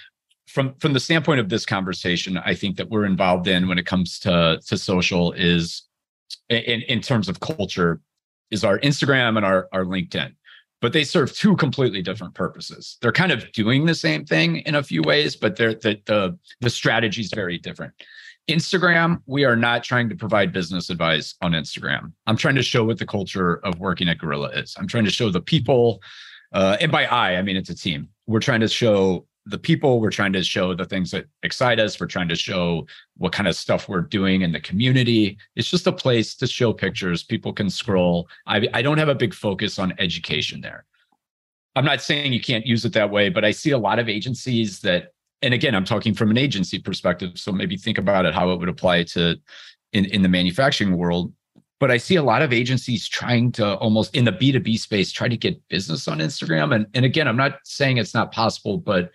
[0.46, 3.86] from from the standpoint of this conversation, I think that we're involved in when it
[3.86, 5.82] comes to to social is
[6.48, 8.00] in in terms of culture
[8.50, 10.34] is our Instagram and our our LinkedIn.
[10.80, 12.98] But they serve two completely different purposes.
[13.00, 16.38] They're kind of doing the same thing in a few ways, but they're the the,
[16.60, 17.94] the strategy is very different.
[18.48, 22.12] Instagram, we are not trying to provide business advice on Instagram.
[22.26, 24.74] I'm trying to show what the culture of working at Gorilla is.
[24.76, 26.02] I'm trying to show the people
[26.52, 28.08] uh, and by I, I mean it's a team.
[28.26, 30.00] We're trying to show the people.
[30.00, 31.98] We're trying to show the things that excite us.
[31.98, 32.86] We're trying to show
[33.16, 35.36] what kind of stuff we're doing in the community.
[35.56, 37.24] It's just a place to show pictures.
[37.24, 38.28] People can scroll.
[38.46, 40.84] I, I don't have a big focus on education there.
[41.74, 44.08] I'm not saying you can't use it that way, but I see a lot of
[44.08, 47.38] agencies that, and again, I'm talking from an agency perspective.
[47.38, 49.36] So maybe think about it how it would apply to
[49.92, 51.32] in, in the manufacturing world
[51.82, 55.26] but I see a lot of agencies trying to almost in the B2B space try
[55.26, 56.72] to get business on Instagram.
[56.72, 59.10] And, and again, I'm not saying it's not possible, but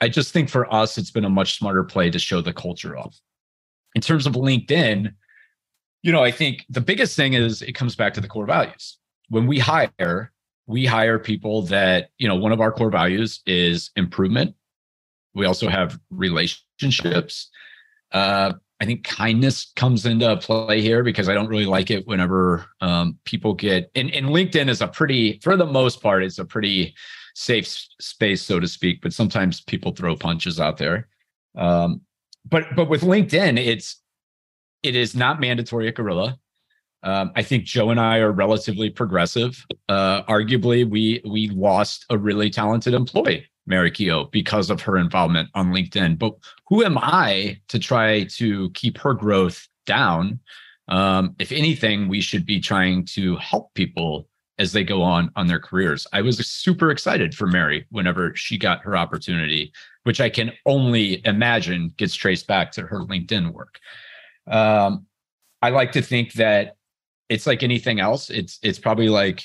[0.00, 2.98] I just think for us, it's been a much smarter play to show the culture
[2.98, 3.16] off.
[3.94, 5.14] In terms of LinkedIn,
[6.02, 8.98] you know, I think the biggest thing is it comes back to the core values.
[9.28, 10.32] When we hire,
[10.66, 14.56] we hire people that, you know, one of our core values is improvement
[15.34, 17.48] We also have relationships.
[18.10, 22.66] Uh, I think kindness comes into play here because I don't really like it whenever
[22.80, 26.44] um, people get and, and LinkedIn is a pretty, for the most part, it's a
[26.44, 26.92] pretty
[27.36, 27.68] safe
[28.00, 29.00] space, so to speak.
[29.00, 31.06] But sometimes people throw punches out there.
[31.54, 32.00] Um,
[32.44, 34.02] but but with LinkedIn, it's
[34.82, 36.36] it is not mandatory at Gorilla.
[37.04, 39.64] Um, I think Joe and I are relatively progressive.
[39.88, 45.48] Uh, arguably, we we lost a really talented employee Mary Keogh because of her involvement
[45.54, 46.18] on LinkedIn.
[46.18, 46.34] But
[46.68, 50.40] who am I to try to keep her growth down?
[50.88, 55.46] Um, if anything, we should be trying to help people as they go on on
[55.46, 56.06] their careers.
[56.12, 59.72] I was super excited for Mary whenever she got her opportunity,
[60.04, 63.78] which I can only imagine gets traced back to her LinkedIn work.
[64.46, 65.06] Um,
[65.62, 66.76] I like to think that
[67.28, 68.28] it's like anything else.
[68.28, 69.42] It's it's probably like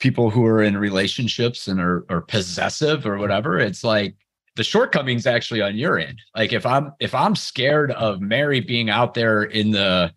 [0.00, 4.16] people who are in relationships and are, are possessive or whatever it's like
[4.56, 6.20] the shortcomings actually on your end.
[6.36, 10.12] Like if i'm if i'm scared of mary being out there in the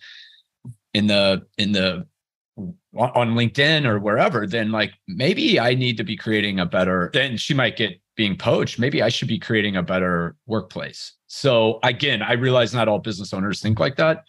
[0.94, 2.06] in the in the
[2.96, 7.38] on linkedin or wherever then like maybe i need to be creating a better then
[7.38, 8.80] she might get being poached.
[8.80, 11.14] Maybe i should be creating a better workplace.
[11.28, 14.24] So again i realize not all business owners think like that.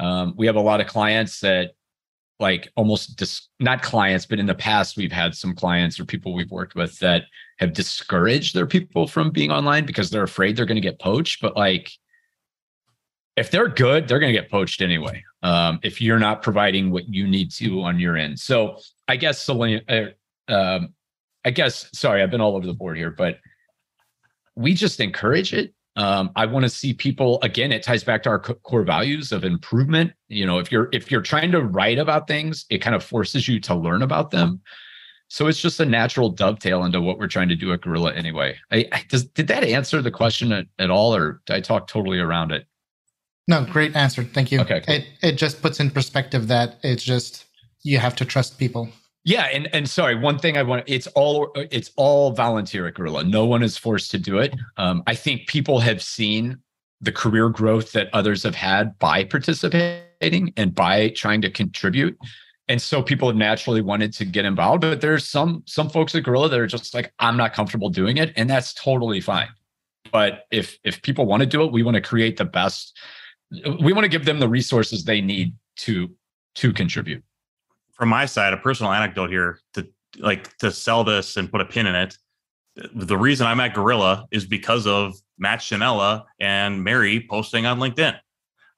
[0.00, 1.72] Um, we have a lot of clients that
[2.40, 6.34] like almost dis- not clients, but in the past, we've had some clients or people
[6.34, 7.24] we've worked with that
[7.58, 11.42] have discouraged their people from being online because they're afraid they're going to get poached.
[11.42, 11.90] But like,
[13.36, 15.22] if they're good, they're going to get poached anyway.
[15.42, 18.38] Um, if you're not providing what you need to on your end.
[18.38, 20.94] So I guess Selena, uh, um,
[21.44, 23.38] I guess, sorry, I've been all over the board here, but
[24.56, 27.72] we just encourage it um, I want to see people again.
[27.72, 30.12] It ties back to our core values of improvement.
[30.28, 33.48] You know, if you're if you're trying to write about things, it kind of forces
[33.48, 34.60] you to learn about them.
[35.26, 38.56] So it's just a natural dovetail into what we're trying to do at Gorilla anyway.
[38.70, 41.88] I, I does, did that answer the question at, at, all, or did I talk
[41.88, 42.66] totally around it?
[43.48, 44.22] No, great answer.
[44.22, 44.60] Thank you.
[44.60, 44.94] Okay, cool.
[44.94, 47.46] it it just puts in perspective that it's just
[47.82, 48.88] you have to trust people.
[49.28, 53.24] Yeah, and and sorry, one thing I want it's all it's all volunteer at Gorilla.
[53.24, 54.54] No one is forced to do it.
[54.78, 56.56] Um, I think people have seen
[57.02, 62.16] the career growth that others have had by participating and by trying to contribute.
[62.68, 66.22] And so people have naturally wanted to get involved, but there's some some folks at
[66.22, 69.48] Gorilla that are just like, I'm not comfortable doing it, and that's totally fine.
[70.10, 72.96] But if if people want to do it, we want to create the best.
[73.50, 76.08] We want to give them the resources they need to
[76.54, 77.22] to contribute
[77.98, 79.86] from my side, a personal anecdote here to
[80.18, 82.16] like to sell this and put a pin in it.
[82.94, 88.16] The reason I'm at Gorilla is because of Matt Chanella and Mary posting on LinkedIn.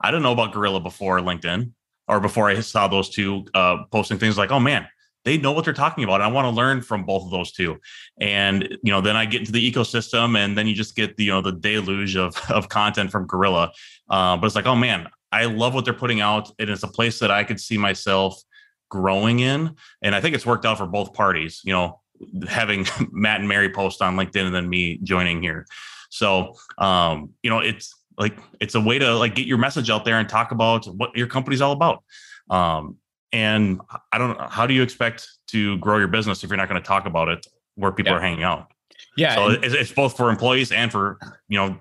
[0.01, 1.73] I didn't know about Gorilla before LinkedIn
[2.09, 4.89] or before I saw those two uh, posting things like, oh man,
[5.27, 6.23] they know what they're talking about.
[6.23, 7.79] I want to learn from both of those two.
[8.19, 11.25] And, you know, then I get into the ecosystem and then you just get the,
[11.25, 13.73] you know, the deluge of, of content from Gorilla.
[14.09, 16.51] Uh, but it's like, oh man, I love what they're putting out.
[16.59, 18.43] And it's a place that I could see myself
[18.91, 19.75] growing in.
[20.03, 22.01] And I think it's worked out for both parties, you know,
[22.47, 25.67] having Matt and Mary post on LinkedIn and then me joining here.
[26.11, 30.05] So, um, you know, it's like, it's a way to like get your message out
[30.05, 32.05] there and talk about what your company's all about.
[32.51, 32.97] Um,
[33.33, 33.81] and
[34.13, 36.83] I don't know, how do you expect to grow your business if you're not going
[36.83, 38.19] to talk about it where people yeah.
[38.19, 38.73] are hanging out?
[39.17, 39.37] Yeah.
[39.37, 41.79] So it's, it's both for employees and for, you know,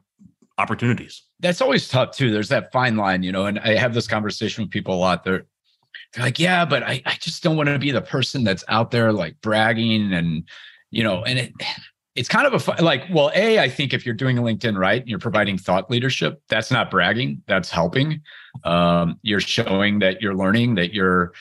[0.60, 1.24] opportunities.
[1.40, 2.32] That's always tough too.
[2.32, 5.24] There's that fine line, you know, and I have this conversation with people a lot.
[5.24, 5.46] They're
[6.14, 8.92] they're like, yeah, but I, I just don't want to be the person that's out
[8.92, 10.44] there like bragging and,
[10.92, 11.54] you know, and it,
[12.16, 15.02] it's kind of a like, well, A, I think if you're doing a LinkedIn right
[15.02, 18.22] and you're providing thought leadership, that's not bragging, that's helping.
[18.64, 21.34] Um, you're showing that you're learning, that you're,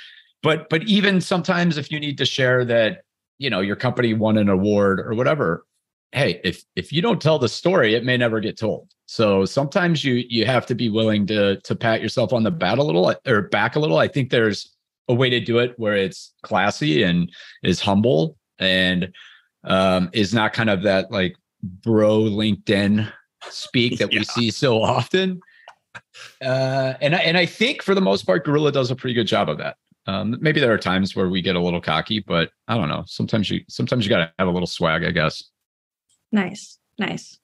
[0.43, 3.03] but, but even sometimes if you need to share that,
[3.39, 5.65] you know, your company won an award or whatever,
[6.13, 8.89] hey, if if you don't tell the story, it may never get told.
[9.09, 12.77] So sometimes you you have to be willing to to pat yourself on the back
[12.77, 13.97] a little or back a little.
[13.97, 14.77] I think there's
[15.09, 19.11] a way to do it where it's classy and is humble and
[19.65, 23.11] um, is not kind of that like bro LinkedIn
[23.49, 24.19] speak that yeah.
[24.19, 25.41] we see so often.
[26.43, 29.49] Uh, and and I think for the most part, Gorilla does a pretty good job
[29.49, 29.79] of that.
[30.07, 33.05] Um, maybe there are times where we get a little cocky, but I don't know.
[33.07, 35.45] Sometimes you sometimes you got to have a little swag, I guess.
[36.31, 36.79] Nice.
[36.99, 37.39] Nice.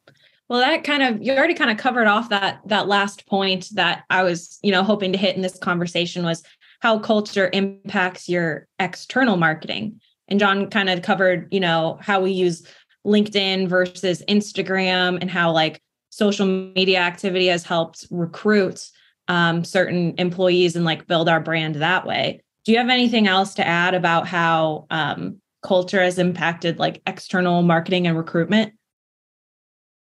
[0.54, 4.04] Well, that kind of you already kind of covered off that that last point that
[4.08, 6.44] I was, you know, hoping to hit in this conversation was
[6.78, 10.00] how culture impacts your external marketing.
[10.28, 12.64] And Jon kind of covered, you know, how we use
[13.04, 18.80] LinkedIn versus Instagram and how like social media activity has helped recruit
[19.26, 22.40] um, certain employees and like build our brand that way.
[22.64, 27.62] Do you have anything else to add about how um, culture has impacted like external
[27.62, 28.74] marketing and recruitment?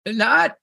[0.06, 0.56] Not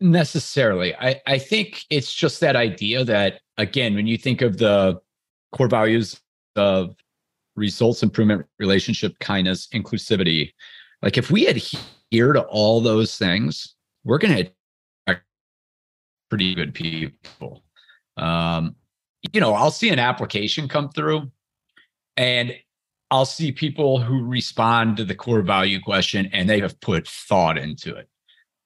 [0.00, 0.94] necessarily.
[0.94, 5.00] I, I think it's just that idea that, again, when you think of the
[5.52, 6.20] core values
[6.56, 6.94] of
[7.56, 10.52] results improvement, relationship, kindness, inclusivity,
[11.02, 13.74] like if we adhere to all those things,
[14.04, 14.50] we're going to
[15.06, 15.24] attract
[16.30, 17.64] pretty good people.
[18.16, 18.76] Um,
[19.32, 21.30] you know, I'll see an application come through
[22.16, 22.54] and
[23.10, 27.58] I'll see people who respond to the core value question and they have put thought
[27.58, 28.08] into it.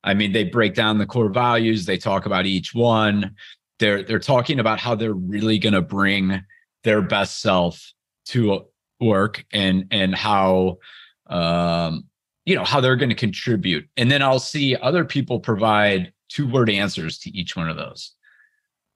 [0.05, 3.34] I mean, they break down the core values, they talk about each one.
[3.78, 6.42] They're they're talking about how they're really going to bring
[6.84, 7.92] their best self
[8.26, 8.66] to
[9.00, 10.78] work and and how
[11.26, 12.05] um
[12.44, 13.88] you know how they're going to contribute.
[13.96, 18.12] And then I'll see other people provide two word answers to each one of those.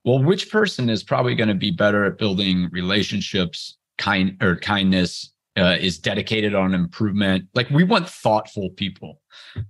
[0.04, 5.32] Well, which person is probably going to be better at building relationships, kind or kindness,
[5.56, 7.46] uh, is dedicated on improvement.
[7.54, 9.20] Like we want thoughtful people.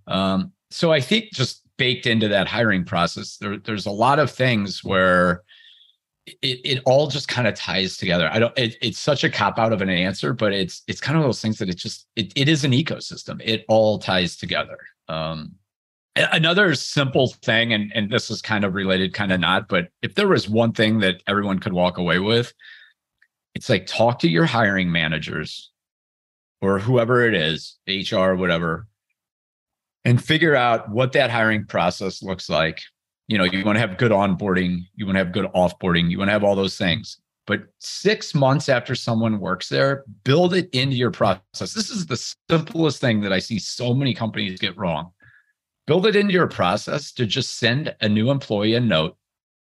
[0.06, 4.30] Um, so I think just baked into that hiring process, there, there's a lot of
[4.30, 5.42] things where
[6.26, 8.28] it, it all just kind of ties together.
[8.32, 8.58] I don't.
[8.58, 11.40] It, it's such a cop out of an answer, but it's it's kind of those
[11.40, 13.40] things that it just it, it is an ecosystem.
[13.44, 14.78] It all ties together.
[15.08, 15.54] Um,
[16.16, 20.14] another simple thing, and and this is kind of related, kind of not, but if
[20.14, 22.52] there was one thing that everyone could walk away with,
[23.54, 25.70] it's like talk to your hiring managers
[26.60, 28.88] or whoever it is, HR, whatever,
[30.06, 32.80] and figure out what that hiring process looks like.
[33.26, 36.18] You know, you want to have good onboarding, you want to have good offboarding, you
[36.18, 37.18] want to have all those things.
[37.44, 41.74] But six months after someone works there, build it into your process.
[41.74, 42.16] This is the
[42.48, 45.10] simplest thing that I see so many companies get wrong.
[45.88, 49.16] Build it into your process to just send a new employee a note.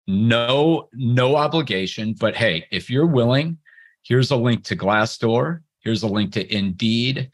[0.06, 3.58] No, no obligation, but hey, if you're willing,
[4.02, 7.30] here's a link to Glassdoor here's a link to Indeed,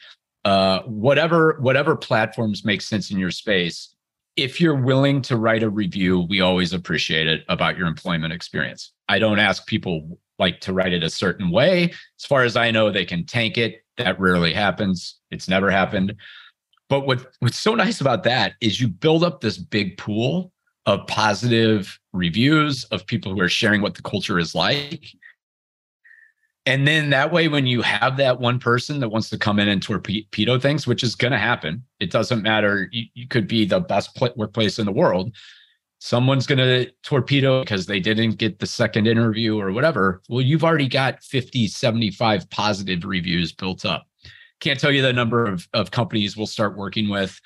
[0.47, 3.97] uh, whatever whatever platforms make sense in your space.
[4.37, 8.93] If you're willing to write a review, we always appreciate it about your employment experience.
[9.09, 11.91] I don't ask people like to write it a certain way.
[12.21, 13.83] As far as I know, they can tank it.
[13.97, 15.19] That rarely happens.
[15.33, 16.15] It's never happened.
[16.89, 20.53] But what, what's so nice about that is you build up this big pool
[20.85, 25.09] of positive reviews of people who are sharing what the culture is like
[26.67, 29.69] and then that way, when you have that one person that wants to come in
[29.69, 32.89] and torpedo things, which is going to happen, it doesn't matter.
[32.91, 35.33] You, you could be the best workplace in the world.
[36.01, 40.23] Someone's going to torpedo because they didn't get the second interview or whatever.
[40.29, 44.07] Well, you've already got 50, 75 positive reviews built up.
[44.61, 47.41] Can't tell you the number of, of companies we'll start working with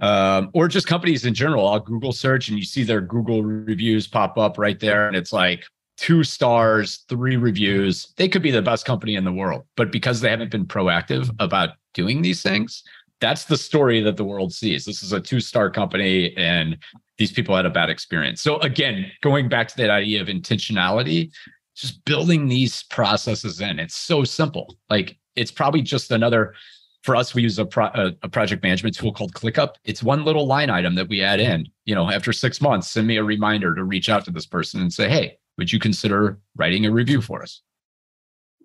[0.00, 1.68] um, or just companies in general.
[1.68, 5.06] I'll Google search and you see their Google reviews pop up right there.
[5.06, 5.64] And it's like,
[5.98, 8.12] two stars, three reviews.
[8.16, 11.30] They could be the best company in the world, but because they haven't been proactive
[11.40, 12.84] about doing these things,
[13.20, 14.84] that's the story that the world sees.
[14.84, 16.78] This is a two star company and
[17.18, 18.40] these people had a bad experience.
[18.40, 21.32] So, again, going back to that idea of intentionality,
[21.74, 24.76] just building these processes in, it's so simple.
[24.88, 26.54] Like, it's probably just another.
[27.02, 29.74] For us, we use a, pro, a, a project management tool called ClickUp.
[29.84, 31.66] It's one little line item that we add in.
[31.86, 34.80] You know, after six months, send me a reminder to reach out to this person
[34.80, 37.62] and say, "Hey, would you consider writing a review for us?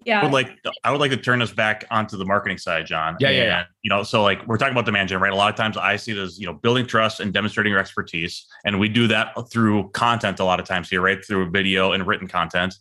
[0.06, 0.20] Yeah.
[0.20, 3.16] I would like I would like to turn us back onto the marketing side, Jon.
[3.20, 3.64] Yeah, yeah, yeah.
[3.84, 5.32] You know, so like we're talking about demand gen, right?
[5.32, 7.80] A lot of times I see it as, you know, building trust and demonstrating your
[7.80, 8.46] expertise.
[8.66, 11.24] And we do that through content a lot of times here, right?
[11.24, 12.76] Through video and written content.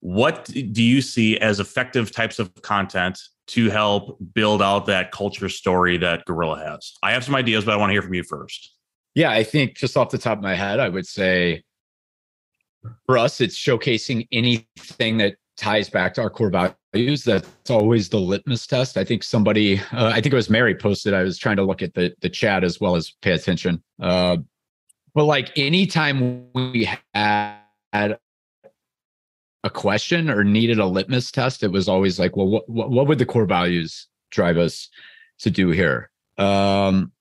[0.00, 5.48] What do you see as effective types of content to help build out that culture
[5.48, 6.94] story that Gorilla has?
[7.02, 8.74] I have some ideas, but I want to hear from you first.
[9.14, 11.62] Yeah, I think just off the top of my head, I would say
[13.06, 17.24] for us, it's showcasing anything that ties back to our core values.
[17.24, 18.96] That's always the litmus test.
[18.96, 21.14] I think somebody, uh, I think it was Mary posted.
[21.14, 23.82] I was trying to look at the the chat as well as pay attention.
[24.00, 24.38] Uh,
[25.14, 27.58] but like anytime we had
[27.94, 33.18] a question or needed a litmus test, it was always like, well, what what would
[33.18, 34.88] the core values drive us
[35.40, 36.10] to do here?
[36.36, 37.12] Um,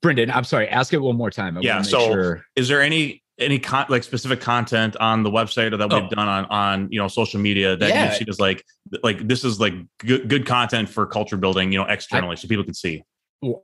[0.00, 1.56] Brendan, I'm sorry, ask it one more time.
[1.58, 1.82] I yeah.
[1.82, 2.44] So, sure.
[2.56, 6.08] is there any any con- like specific content on the website or that we've oh.
[6.08, 8.10] done on on you know social media that yeah.
[8.10, 8.64] you see as like
[9.02, 12.48] like this is like good, good content for culture building you know externally I, so
[12.48, 13.02] people can see.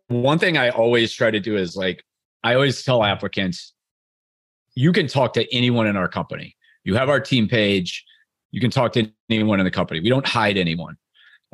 [0.08, 2.04] One thing i always try to do is like
[2.44, 3.72] i always tell applicants
[4.74, 6.56] you can talk to anyone in our company.
[6.84, 8.04] You have our team page.
[8.50, 10.00] You can talk to anyone in the company.
[10.00, 10.96] We don't hide anyone.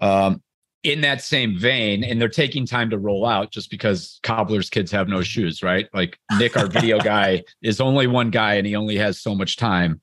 [0.01, 0.43] Um,
[0.89, 4.91] in that same vein, and they're taking time to roll out just because cobbler's kids
[4.91, 5.87] have no shoes, right?
[5.93, 9.57] Like Nick, our video guy, is only one guy and he only has so much
[9.57, 10.01] time.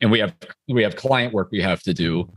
[0.00, 0.34] And we have
[0.68, 2.32] we have client work we have to do.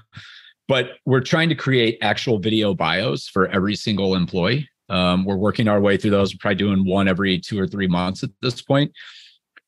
[0.67, 4.67] But we're trying to create actual video bios for every single employee.
[4.89, 6.33] Um, we're working our way through those.
[6.33, 8.91] We're probably doing one every two or three months at this point.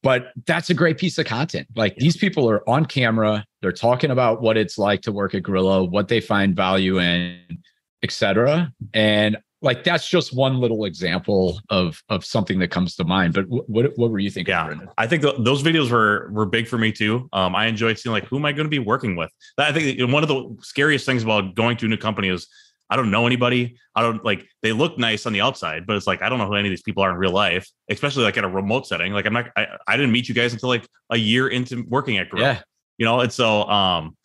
[0.04, 1.68] But that's a great piece of content.
[1.76, 5.44] Like these people are on camera, they're talking about what it's like to work at
[5.44, 7.40] Gorilla, what they find value in,
[8.04, 8.72] etc.
[8.94, 13.34] And like that's just one little example of of something that comes to mind.
[13.34, 14.52] But w- what what were you thinking?
[14.52, 14.90] Yeah, Brendan?
[14.98, 17.28] I think th- those videos were were big for me too.
[17.34, 19.32] Um, I enjoyed seeing like who am I going to be working with.
[19.58, 22.48] I think one of the scariest things about going to a new company is
[22.90, 23.78] I don't know anybody.
[23.96, 26.48] I don't like they look nice on the outside, but it's like I don't know
[26.48, 29.12] who any of these people are in real life, especially like in a remote setting.
[29.12, 32.18] Like I'm not I, I didn't meet you guys until like a year into working
[32.18, 32.42] at Grow.
[32.42, 32.62] Yeah.
[32.98, 34.17] You know, and so um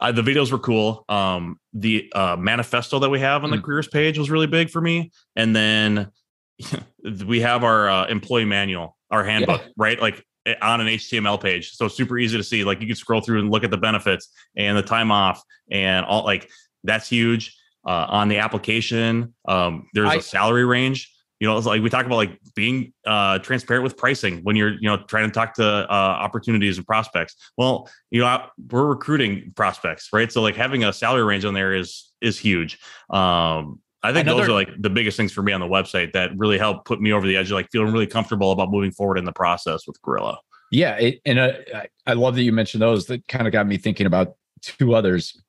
[0.00, 1.04] I, the videos were cool.
[1.08, 3.62] Um, the uh, manifesto that we have on the Mm.
[3.64, 5.10] careers page was really big for me.
[5.36, 6.10] And then
[7.26, 10.00] we have our uh, employee manual, our handbook, right?
[10.00, 11.72] Like eh, on an HTML page.
[11.72, 12.64] So super easy to see.
[12.64, 16.04] Like you can scroll through and look at the benefits and the time off and
[16.06, 16.48] all like
[16.84, 17.56] that's huge.
[17.86, 21.10] Uh, on the application, um, there's I- a salary range.
[21.40, 24.74] You know, it's like we talk about like being uh, transparent with pricing when you're,
[24.74, 27.34] you know, trying to talk to uh, opportunities and prospects.
[27.56, 30.30] Well, you know, we're recruiting prospects, right?
[30.30, 32.78] So like having a salary range on there is is huge.
[33.08, 36.30] Um, I think those are like the biggest things for me on the website that
[36.36, 39.24] really help put me over the edge, like feeling really comfortable about moving forward in
[39.24, 40.38] the process with Gorilla.
[40.70, 43.06] Yeah, it, and uh, I- I love that you mentioned those.
[43.06, 45.40] That kind of got me thinking about two others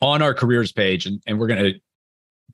[0.00, 1.80] on our careers page, and, and we're going to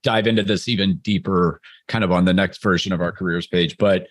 [0.02, 3.76] dive into this even deeper, kind of on the next version of our careers page.
[3.78, 4.06] But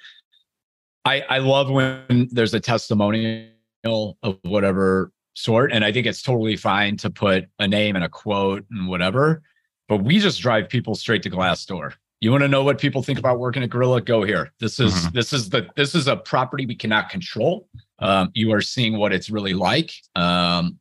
[1.06, 6.56] I I love when there's a testimonial of whatever sort, and I think it's totally
[6.56, 9.42] fine to put a name and a quote and whatever.
[9.90, 11.94] But we just drive people straight to Glassdoor.
[12.22, 14.00] You want to know what people think about working at Gorilla?
[14.00, 14.54] Go here.
[14.60, 15.12] This is Mhm.
[15.12, 17.68] this is the this is a property we cannot control.
[18.00, 19.92] Um, you are seeing what it's really like.
[20.16, 20.80] Um,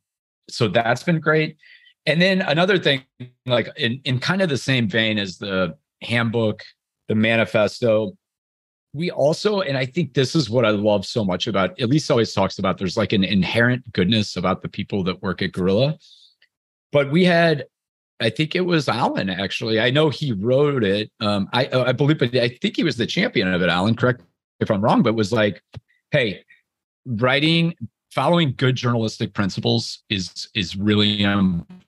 [0.49, 1.57] so that's been great.
[2.05, 3.03] And then another thing,
[3.45, 6.63] like in, in kind of the same vein as the handbook,
[7.07, 8.13] the manifesto,
[8.93, 12.11] we also, and I think this is what I love so much about, at least
[12.11, 15.97] always talks about, there's like an inherent goodness about the people that work at Gorilla.
[16.91, 17.65] But we had,
[18.19, 19.79] I think it was Alan actually.
[19.79, 21.11] I know he wrote it.
[21.19, 23.95] Um, I I believe, but I think he was the champion of it, Alan.
[23.95, 24.21] Correct
[24.59, 25.61] if I'm wrong, but was like,
[26.11, 26.43] hey,
[27.05, 27.73] writing
[28.11, 31.82] following good journalistic principles is is really important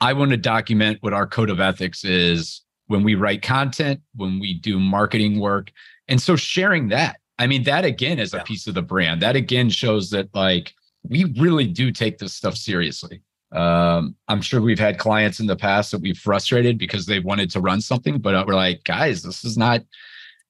[0.00, 4.38] i want to document what our code of ethics is when we write content when
[4.40, 5.70] we do marketing work
[6.08, 8.42] and so sharing that i mean that again is a Yeah.
[8.44, 10.72] piece of the brand that again shows that like
[11.08, 13.22] we really do take this stuff seriously
[13.52, 17.50] um, i'm sure we've had clients in the past that we've frustrated because they wanted
[17.50, 19.82] to run something but we're like guys this is not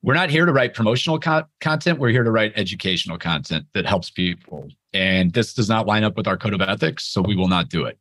[0.02, 1.98] we're not here to write promotional co- content.
[1.98, 4.66] We're here to write educational content that helps people.
[4.92, 7.68] And this does not line up with our code of ethics, so we will not
[7.68, 7.98] do it.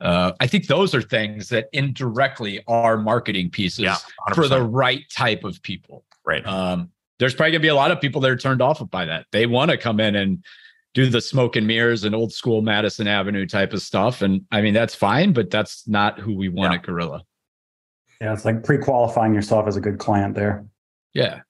[0.00, 3.96] Uh, I think those are things that indirectly are marketing pieces Yeah,
[4.34, 6.04] for the right type of people.
[6.24, 6.46] right.
[6.46, 9.26] Um, there's probably gonna be a lot of people that are turned off by that.
[9.30, 10.42] They want to come in and
[10.94, 14.22] do the smoke and mirrors and old school Madison Avenue type of stuff.
[14.22, 16.78] And I mean, that's fine, but that's not who we want Yeah.
[16.78, 17.22] at Gorilla.
[18.22, 20.64] Yeah, it's like pre-qualifying yourself as a good client there.
[21.12, 21.40] Yeah.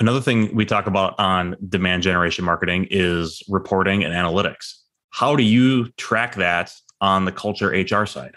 [0.00, 4.74] Another thing we talk about on demand generation marketing is reporting and analytics.
[5.10, 8.34] How do you track that on the culture HR side?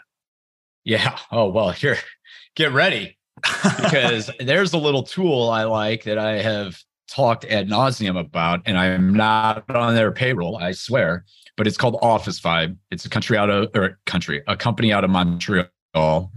[0.84, 1.18] Yeah.
[1.32, 1.98] Oh, well, here,
[2.56, 3.18] get ready.
[3.36, 8.78] because there's a little tool I like that I have talked ad nauseum about, and
[8.78, 11.26] I'm not on their payroll, I swear,
[11.58, 12.78] but it's called Office Vibe.
[12.90, 16.32] It's a country out of or country, a company out of Montreal.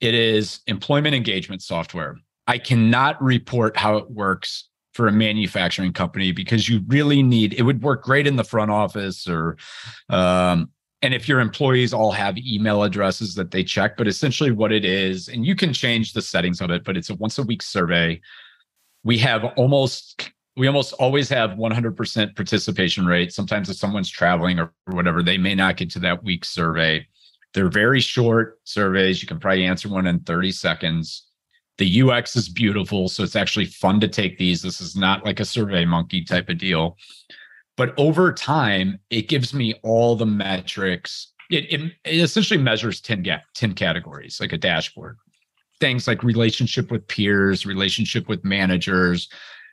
[0.00, 2.16] It is employment engagement software.
[2.46, 7.62] I cannot report how it works for a manufacturing company because you really need it
[7.62, 9.56] would work great in the front office or
[10.08, 10.70] um,
[11.02, 14.84] and if your employees all have email addresses that they check, but essentially what it
[14.84, 17.62] is, and you can change the settings of it, but it's a once a week
[17.62, 18.20] survey.
[19.02, 23.32] We have almost, we almost always have 100% participation rate.
[23.32, 27.06] Sometimes if someone's traveling or whatever, they may not get to that week survey.
[27.54, 29.22] They're very short surveys.
[29.22, 31.29] You can probably answer one in 30 seconds.
[31.80, 33.08] The UX is beautiful.
[33.08, 34.62] So it's actually fun to take these.
[34.62, 36.96] This is not like a survey monkey type of deal
[37.80, 43.22] but over time it gives me all the metrics it, it, it essentially measures 10
[43.22, 45.16] ga- 10 categories like a dashboard
[45.80, 49.30] things like relationship with peers relationship with managers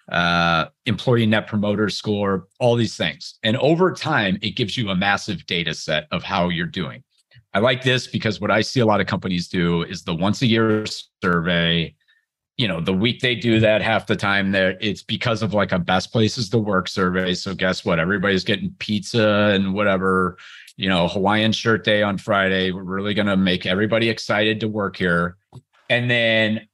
[0.10, 4.96] uh, employee net promoter score all these things and over time it gives you a
[4.96, 7.04] massive data set of how you're doing
[7.54, 10.42] i like this because what i see a lot of companies do is the once
[10.42, 10.86] a year
[11.22, 11.94] survey
[12.58, 15.72] you know, the week they do that, half the time there, it's because of like
[15.72, 17.36] a best places to work survey.
[17.36, 18.00] So guess what?
[18.00, 20.38] Everybody's getting pizza and whatever,
[20.76, 22.72] you know, Hawaiian shirt day on Friday.
[22.72, 25.38] We're really going to make everybody excited to work here.
[25.90, 26.68] And then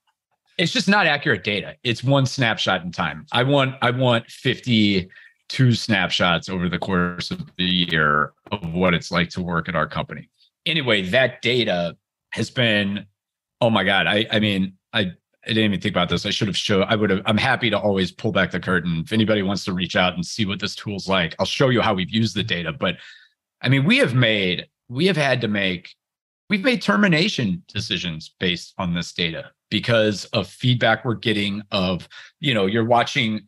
[0.58, 1.76] it's just not accurate data.
[1.84, 3.26] It's one snapshot in time.
[3.34, 9.12] I want, I want 52 snapshots over the course of the year of what it's
[9.12, 10.30] like to work at our company.
[10.66, 11.98] Anyway, that data
[12.30, 13.06] has been,
[13.60, 14.08] oh my God.
[14.08, 15.14] I, I mean, I
[15.46, 16.26] I didn't even think about this.
[16.26, 16.86] I should have shown.
[16.88, 17.22] I would have.
[17.26, 19.04] I'm happy to always pull back the curtain.
[19.06, 21.82] If anybody wants to reach out and see what this tool's like, I'll show you
[21.82, 22.72] how we've used the data.
[22.72, 22.96] But
[23.62, 25.94] I mean, we have made, we have had to make,
[26.50, 31.62] we've made termination decisions based on this data because of feedback we're getting.
[31.72, 32.08] Of
[32.40, 33.42] you know, you're watching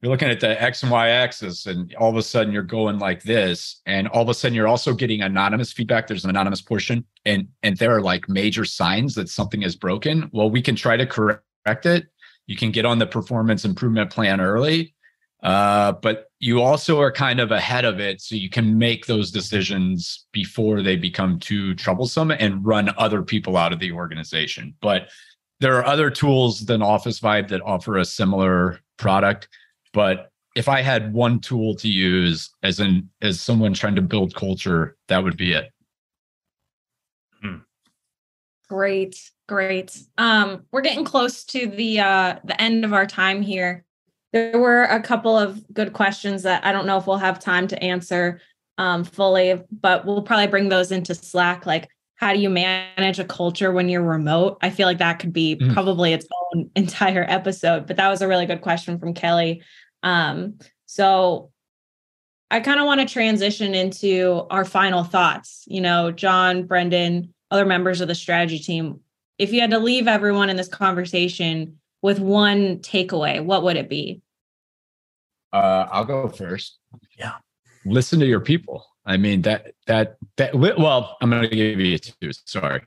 [0.00, 2.98] you're looking at the X and Y axis, and all of a sudden you're going
[2.98, 6.06] like this, and all of a sudden you're also getting anonymous feedback.
[6.06, 10.30] There's an anonymous portion, and and there are like major signs that something is broken.
[10.32, 12.06] Well, we can try to correct it.
[12.46, 14.94] You can get on the performance improvement plan early,
[15.42, 19.32] uh, but you also are kind of ahead of it, so you can make those
[19.32, 24.74] decisions before they become too troublesome and run other people out of the organization.
[24.80, 25.08] But
[25.58, 29.48] there are other tools than Office Vibe that offer a similar product
[29.92, 34.34] but if I had one tool to use as an as someone trying to build
[34.34, 35.70] culture, that would be it.
[37.40, 37.58] Hmm.
[38.68, 39.96] Great, great.
[40.18, 43.84] Um, we're getting close to the uh the end of our time here.
[44.32, 47.68] There were a couple of good questions that I don't know if we'll have time
[47.68, 48.40] to answer
[48.78, 51.88] um fully, but we'll probably bring those into Slack like
[52.18, 54.58] how do you manage a culture when you're remote?
[54.60, 55.72] I feel like that could be mm.
[55.72, 59.62] probably its own entire episode, but that was a really good question from Kelly.
[60.02, 61.52] Um, so
[62.50, 65.62] I kind of want to transition into our final thoughts.
[65.68, 68.98] You know, Jon, Brendan, other members of the strategy team.
[69.38, 73.88] If you had to leave everyone in this conversation with one takeaway, what would it
[73.88, 74.22] be?
[75.52, 76.78] Uh, I'll go first.
[77.16, 77.34] Yeah.
[77.84, 78.84] Listen to your people.
[79.08, 82.30] I mean that that that well, I'm going to give you two.
[82.44, 82.82] Sorry.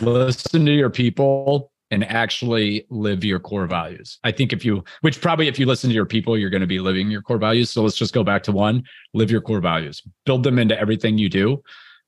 [0.00, 4.18] Listen to your people and actually live your core values.
[4.24, 6.66] I think if you, which probably if you listen to your people, you're going to
[6.66, 7.70] be living your core values.
[7.70, 8.82] So let's just go back to one
[9.14, 11.62] live your core values, build them into everything you do,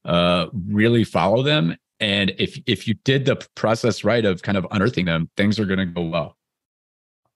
[0.05, 1.77] uh, really follow them.
[2.01, 5.65] And if if you did the process right of kind of unearthing them, things are
[5.65, 6.37] going to go well.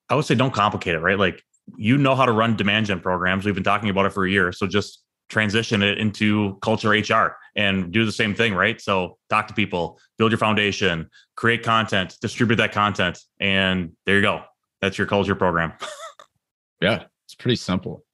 [0.08, 1.18] I would say don't complicate it, right?
[1.18, 1.44] Like
[1.76, 3.44] you know how to run demand gen programs.
[3.44, 4.50] We've been talking about it for a year.
[4.50, 5.01] So just
[5.32, 8.80] transition it into culture HR and do the same thing, right?
[8.80, 14.22] So talk to people, build your foundation, create content, distribute that content, and there you
[14.22, 14.42] go.
[14.82, 15.72] That's your culture program.
[16.82, 18.04] yeah, it's pretty simple.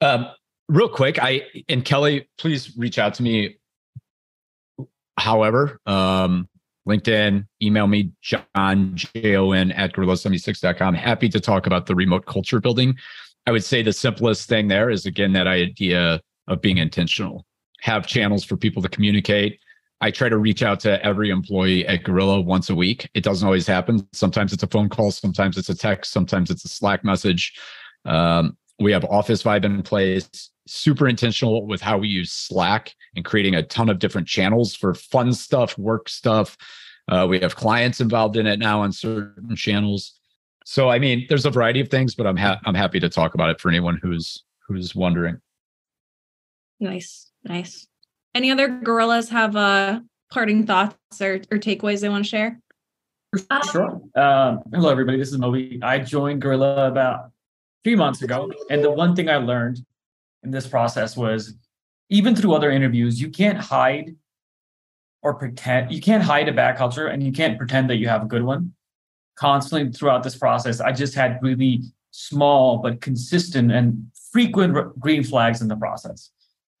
[0.00, 0.26] Um,
[0.68, 3.58] real quick, I and Kelly, please reach out to me.
[5.16, 6.48] However, um,
[6.88, 10.94] LinkedIn, email me, Jon, J O N at gorilla76.com.
[10.94, 12.96] Happy to talk about the remote culture building.
[13.50, 17.44] I would say the simplest thing there is again that idea of being intentional
[17.80, 19.58] have channels for people to communicate.
[20.00, 23.10] I try to reach out to every employee at Gorilla once a week.
[23.12, 24.06] It doesn't always happen.
[24.12, 27.58] Sometimes it's a phone call, sometimes it's a text, sometimes it's a Slack message.
[28.04, 30.30] Um, we have Office Vibe in place,
[30.68, 34.94] super intentional with how we use Slack and creating a ton of different channels for
[34.94, 36.56] fun stuff, work stuff.
[37.08, 40.19] Uh, we have clients involved in it now on certain channels.
[40.70, 43.34] So, I mean, there's a variety of things, but I'm ha- I'm happy to talk
[43.34, 45.40] about it for anyone who's who's wondering.
[46.78, 47.32] Nice.
[47.42, 47.88] Nice.
[48.36, 49.98] Any other gorillas have uh
[50.30, 52.60] parting thoughts or, or takeaways they want to share?
[53.72, 54.00] Sure.
[54.14, 55.18] Um, hello, everybody.
[55.18, 55.80] This is Moby.
[55.82, 57.32] I joined Gorilla about
[57.82, 58.52] three months ago.
[58.70, 59.84] And the one thing I learned
[60.44, 61.56] in this process was
[62.10, 64.14] even through other interviews, you can't hide
[65.20, 68.22] or pretend, you can't hide a bad culture and you can't pretend that you have
[68.22, 68.72] a good one.
[69.40, 71.80] Constantly throughout this process, I just had really
[72.10, 76.30] small but consistent and frequent green flags in the process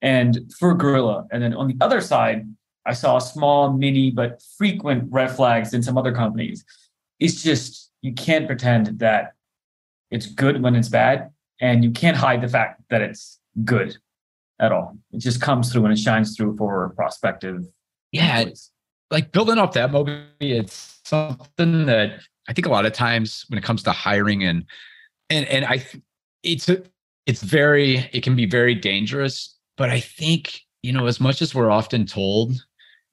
[0.02, 1.26] and for Gorilla.
[1.32, 2.46] And then on the other side,
[2.86, 6.64] I saw small, mini, but frequent red flags in some other companies.
[7.18, 9.32] It's just, you can't pretend that
[10.10, 11.30] it's good when it's bad,
[11.60, 13.96] and you can't hide the fact that it's good
[14.58, 14.96] at all.
[15.12, 17.66] It just comes through and it shines through for prospective.
[18.12, 18.44] Yeah.
[19.10, 23.58] Like building off that, Moby, it's something that I think a lot of times when
[23.58, 24.64] it comes to hiring and,
[25.28, 25.84] and, and I,
[26.42, 26.82] it's, a,
[27.26, 31.54] it's very, it can be very dangerous but I think, you know, as much as
[31.54, 32.52] we're often told,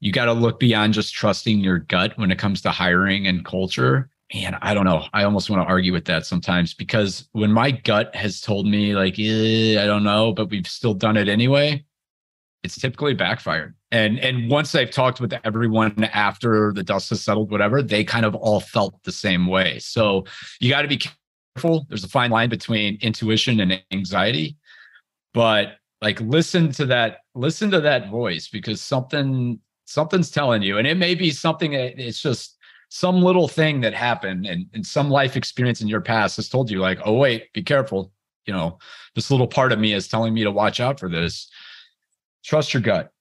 [0.01, 3.45] you got to look beyond just trusting your gut when it comes to hiring and
[3.45, 4.09] culture.
[4.33, 5.05] Man, I don't know.
[5.13, 8.93] I almost want to argue with that sometimes because when my gut has told me,
[8.97, 11.85] like, eh, I don't know, but we've still done it anyway,
[12.63, 13.75] it's typically backfired.
[13.91, 18.25] And and once I've talked with everyone after the dust has settled, whatever, they kind
[18.25, 19.79] of all felt the same way.
[19.79, 20.25] So
[20.59, 20.99] you got to be
[21.55, 21.85] careful.
[21.89, 24.57] There's a fine line between intuition and anxiety,
[25.33, 30.87] but like listen to that, listen to that voice because something something's telling you, and
[30.87, 32.57] it may be something that it's just
[32.89, 36.69] some little thing that happened and, and some life experience in your past has told
[36.69, 38.11] you like, oh wait, be careful.
[38.45, 38.79] You know,
[39.13, 41.49] this little part of me is telling me to watch out for this
[42.47, 43.11] Trust your gut.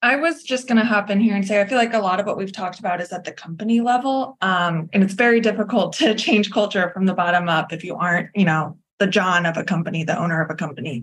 [0.00, 2.20] I was just going to hop in here and say I feel like a lot
[2.20, 5.92] of what we've talked about is at the company level, um, and it's very difficult
[5.94, 9.56] to change culture from the bottom up if you aren't, you know, the Jon of
[9.56, 11.02] a company, the owner of a company.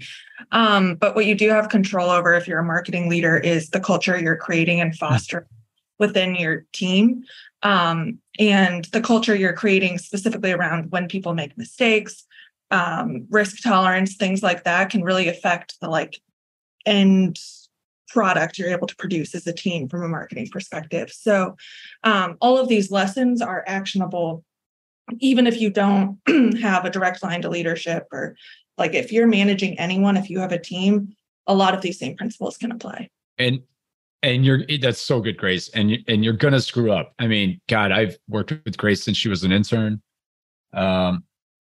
[0.54, 3.82] Um, but what you do have control over if you're a marketing leader is the
[3.82, 5.46] culture you're creating and fostering
[6.00, 7.26] within your team,
[7.64, 12.26] um, and the culture you're creating specifically around when people make mistakes,
[12.72, 16.22] um, risk tolerance, things like that can really affect the like
[16.86, 17.40] end
[18.08, 21.12] product you're able to produce as a team from a marketing perspective.
[21.12, 21.56] So,
[22.04, 24.44] um, all of these lessons are actionable,
[25.20, 26.18] even if you don't
[26.62, 28.36] have a direct line to leadership or
[28.78, 31.16] like if you're managing anyone, if you have a team,
[31.48, 33.10] a lot of these same principles can apply.
[33.38, 33.62] And
[34.24, 35.70] and you're that's so good, Grace.
[35.70, 37.14] And and you're gonna screw up.
[37.20, 40.02] I mean, God, I've worked with Grace since she was an intern.
[40.74, 41.24] Um,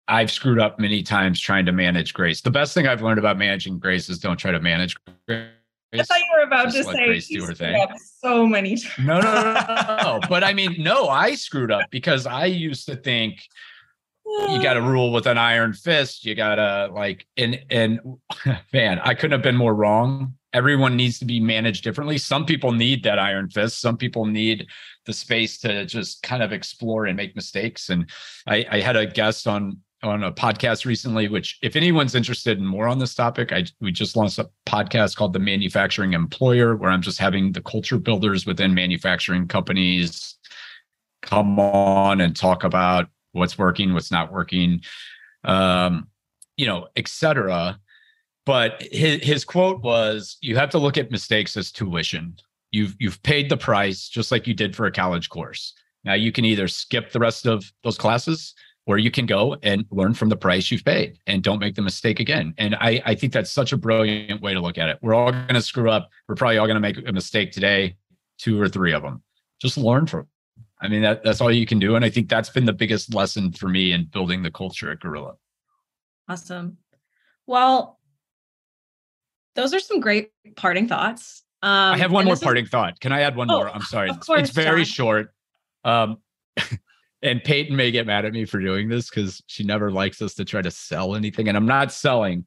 [0.09, 2.41] I've screwed up many times trying to manage grace.
[2.41, 4.97] The best thing I've learned about managing grace is don't try to manage
[5.27, 5.49] grace.
[5.95, 7.87] I thought you were about Just to say grace do her thing.
[8.19, 8.93] so many times.
[8.99, 10.21] No, no, no, no, no.
[10.29, 13.41] but I mean, no, I screwed up because I used to think
[14.27, 16.25] you got to rule with an iron fist.
[16.25, 18.01] You got to like, and and
[18.73, 20.35] man, I couldn't have been more wrong.
[20.53, 22.19] Everyone needs to be managed differently.
[22.19, 23.81] Some people need that iron fist.
[23.81, 24.67] Some people need
[25.05, 27.89] the space to just kind of explore and make mistakes.
[27.91, 28.09] And
[28.47, 32.67] I, I had a guest on on a podcast recently, which if anyone's interested in
[32.67, 36.91] more on this topic, I we just launched a podcast called The Manufacturing Employer, where
[36.91, 40.37] I'm just having the culture builders within manufacturing companies
[41.23, 44.83] come on and talk about what's working, what's not working,
[45.45, 46.09] um,
[46.57, 47.79] you know, etc.
[48.47, 52.37] But his, his quote was, "You have to look at mistakes as tuition.
[52.71, 55.75] You've you've paid the price, just like you did for a college course.
[56.05, 58.55] Now you can either skip the rest of those classes."
[58.87, 61.82] Where you can go and learn from the price you've paid and don't make the
[61.82, 62.53] mistake again.
[62.59, 64.99] And I, I think that's such a brilliant way to look at it.
[65.01, 66.11] We're all going to screw up.
[66.28, 67.97] We're probably all going to make a mistake today,
[68.39, 69.22] two or three of them.
[69.59, 70.20] Just learn from.
[70.20, 70.28] Them.
[70.82, 71.97] I mean, that, that's all you can do.
[71.97, 75.01] And I think that's been the biggest lesson for me in building the culture at
[75.01, 75.37] Gorilla.
[76.28, 76.76] Awesome.
[77.47, 77.99] Well,
[79.55, 81.43] those are some great parting thoughts.
[81.62, 82.70] Um, I have one more parting is...
[82.70, 83.01] thought.
[83.01, 83.70] Can I add one oh, more?
[83.70, 84.11] I'm sorry.
[84.14, 84.93] Course, it's very Jon.
[84.93, 85.35] short.
[85.85, 86.18] Um,
[87.25, 90.35] and Peyton may get mad at me for doing this because she never likes us
[90.35, 91.49] to try to sell anything.
[91.49, 92.47] And I'm not selling,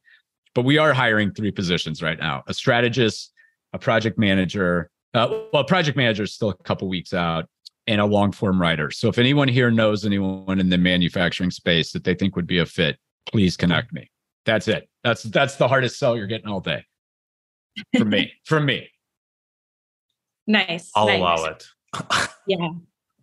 [0.53, 3.34] but we are hiring three positions right now a strategist,
[3.73, 4.89] a project manager.
[5.13, 7.49] Uh, well, project manager is still a couple weeks out,
[7.88, 8.91] and a long form writer.
[8.91, 12.59] So if anyone here knows anyone in the manufacturing space that they think would be
[12.59, 12.97] a fit,
[13.32, 14.11] please connect me.
[14.45, 14.88] That's it.
[15.03, 16.86] That's that's the hardest sell you're getting all day.
[17.97, 18.32] From me.
[18.45, 18.89] From me.
[20.49, 20.91] Nice.
[20.95, 21.19] I'll nice.
[21.19, 21.65] allow it.
[22.47, 22.69] yeah.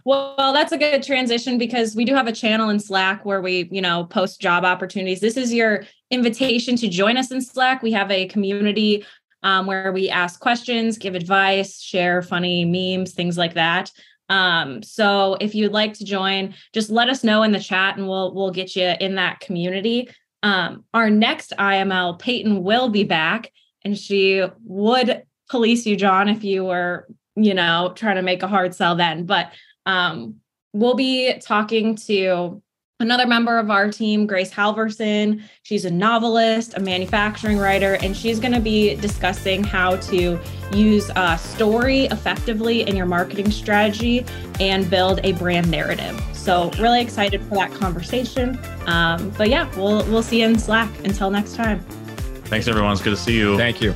[0.05, 3.69] Well, that's a good transition because we do have a channel in Slack where we,
[3.71, 5.21] you know, post job opportunities.
[5.21, 7.83] This is your invitation to join us in Slack.
[7.83, 9.07] We have a community
[9.43, 13.91] um, where we ask questions, give advice, share funny memes, things like that.
[14.29, 18.09] Um, so if you'd like to join, just let us know in the chat and
[18.09, 20.09] we'll we'll get you in that community.
[20.43, 23.51] Um, our next IML, Peyton will be back
[23.85, 28.49] and she would police you, Jon, if you were, you know, trying to make a
[28.49, 29.25] hard sell then.
[29.25, 29.51] But
[29.87, 30.37] um,
[30.73, 32.63] we'll be talking to
[33.01, 35.43] another member of our team, Grace Halverson.
[35.63, 40.41] She's a novelist, a manufacturing writer, and she's going to be discussing how to
[40.73, 44.25] use a story effectively in your marketing strategy
[44.61, 46.21] and build a brand narrative.
[46.33, 48.59] So, really excited for that conversation.
[48.87, 50.91] Um, but yeah, we'll we'll see you in Slack.
[51.05, 51.81] Until next time.
[52.45, 52.93] Thanks, everyone.
[52.93, 53.57] It's good to see you.
[53.57, 53.95] Thank you.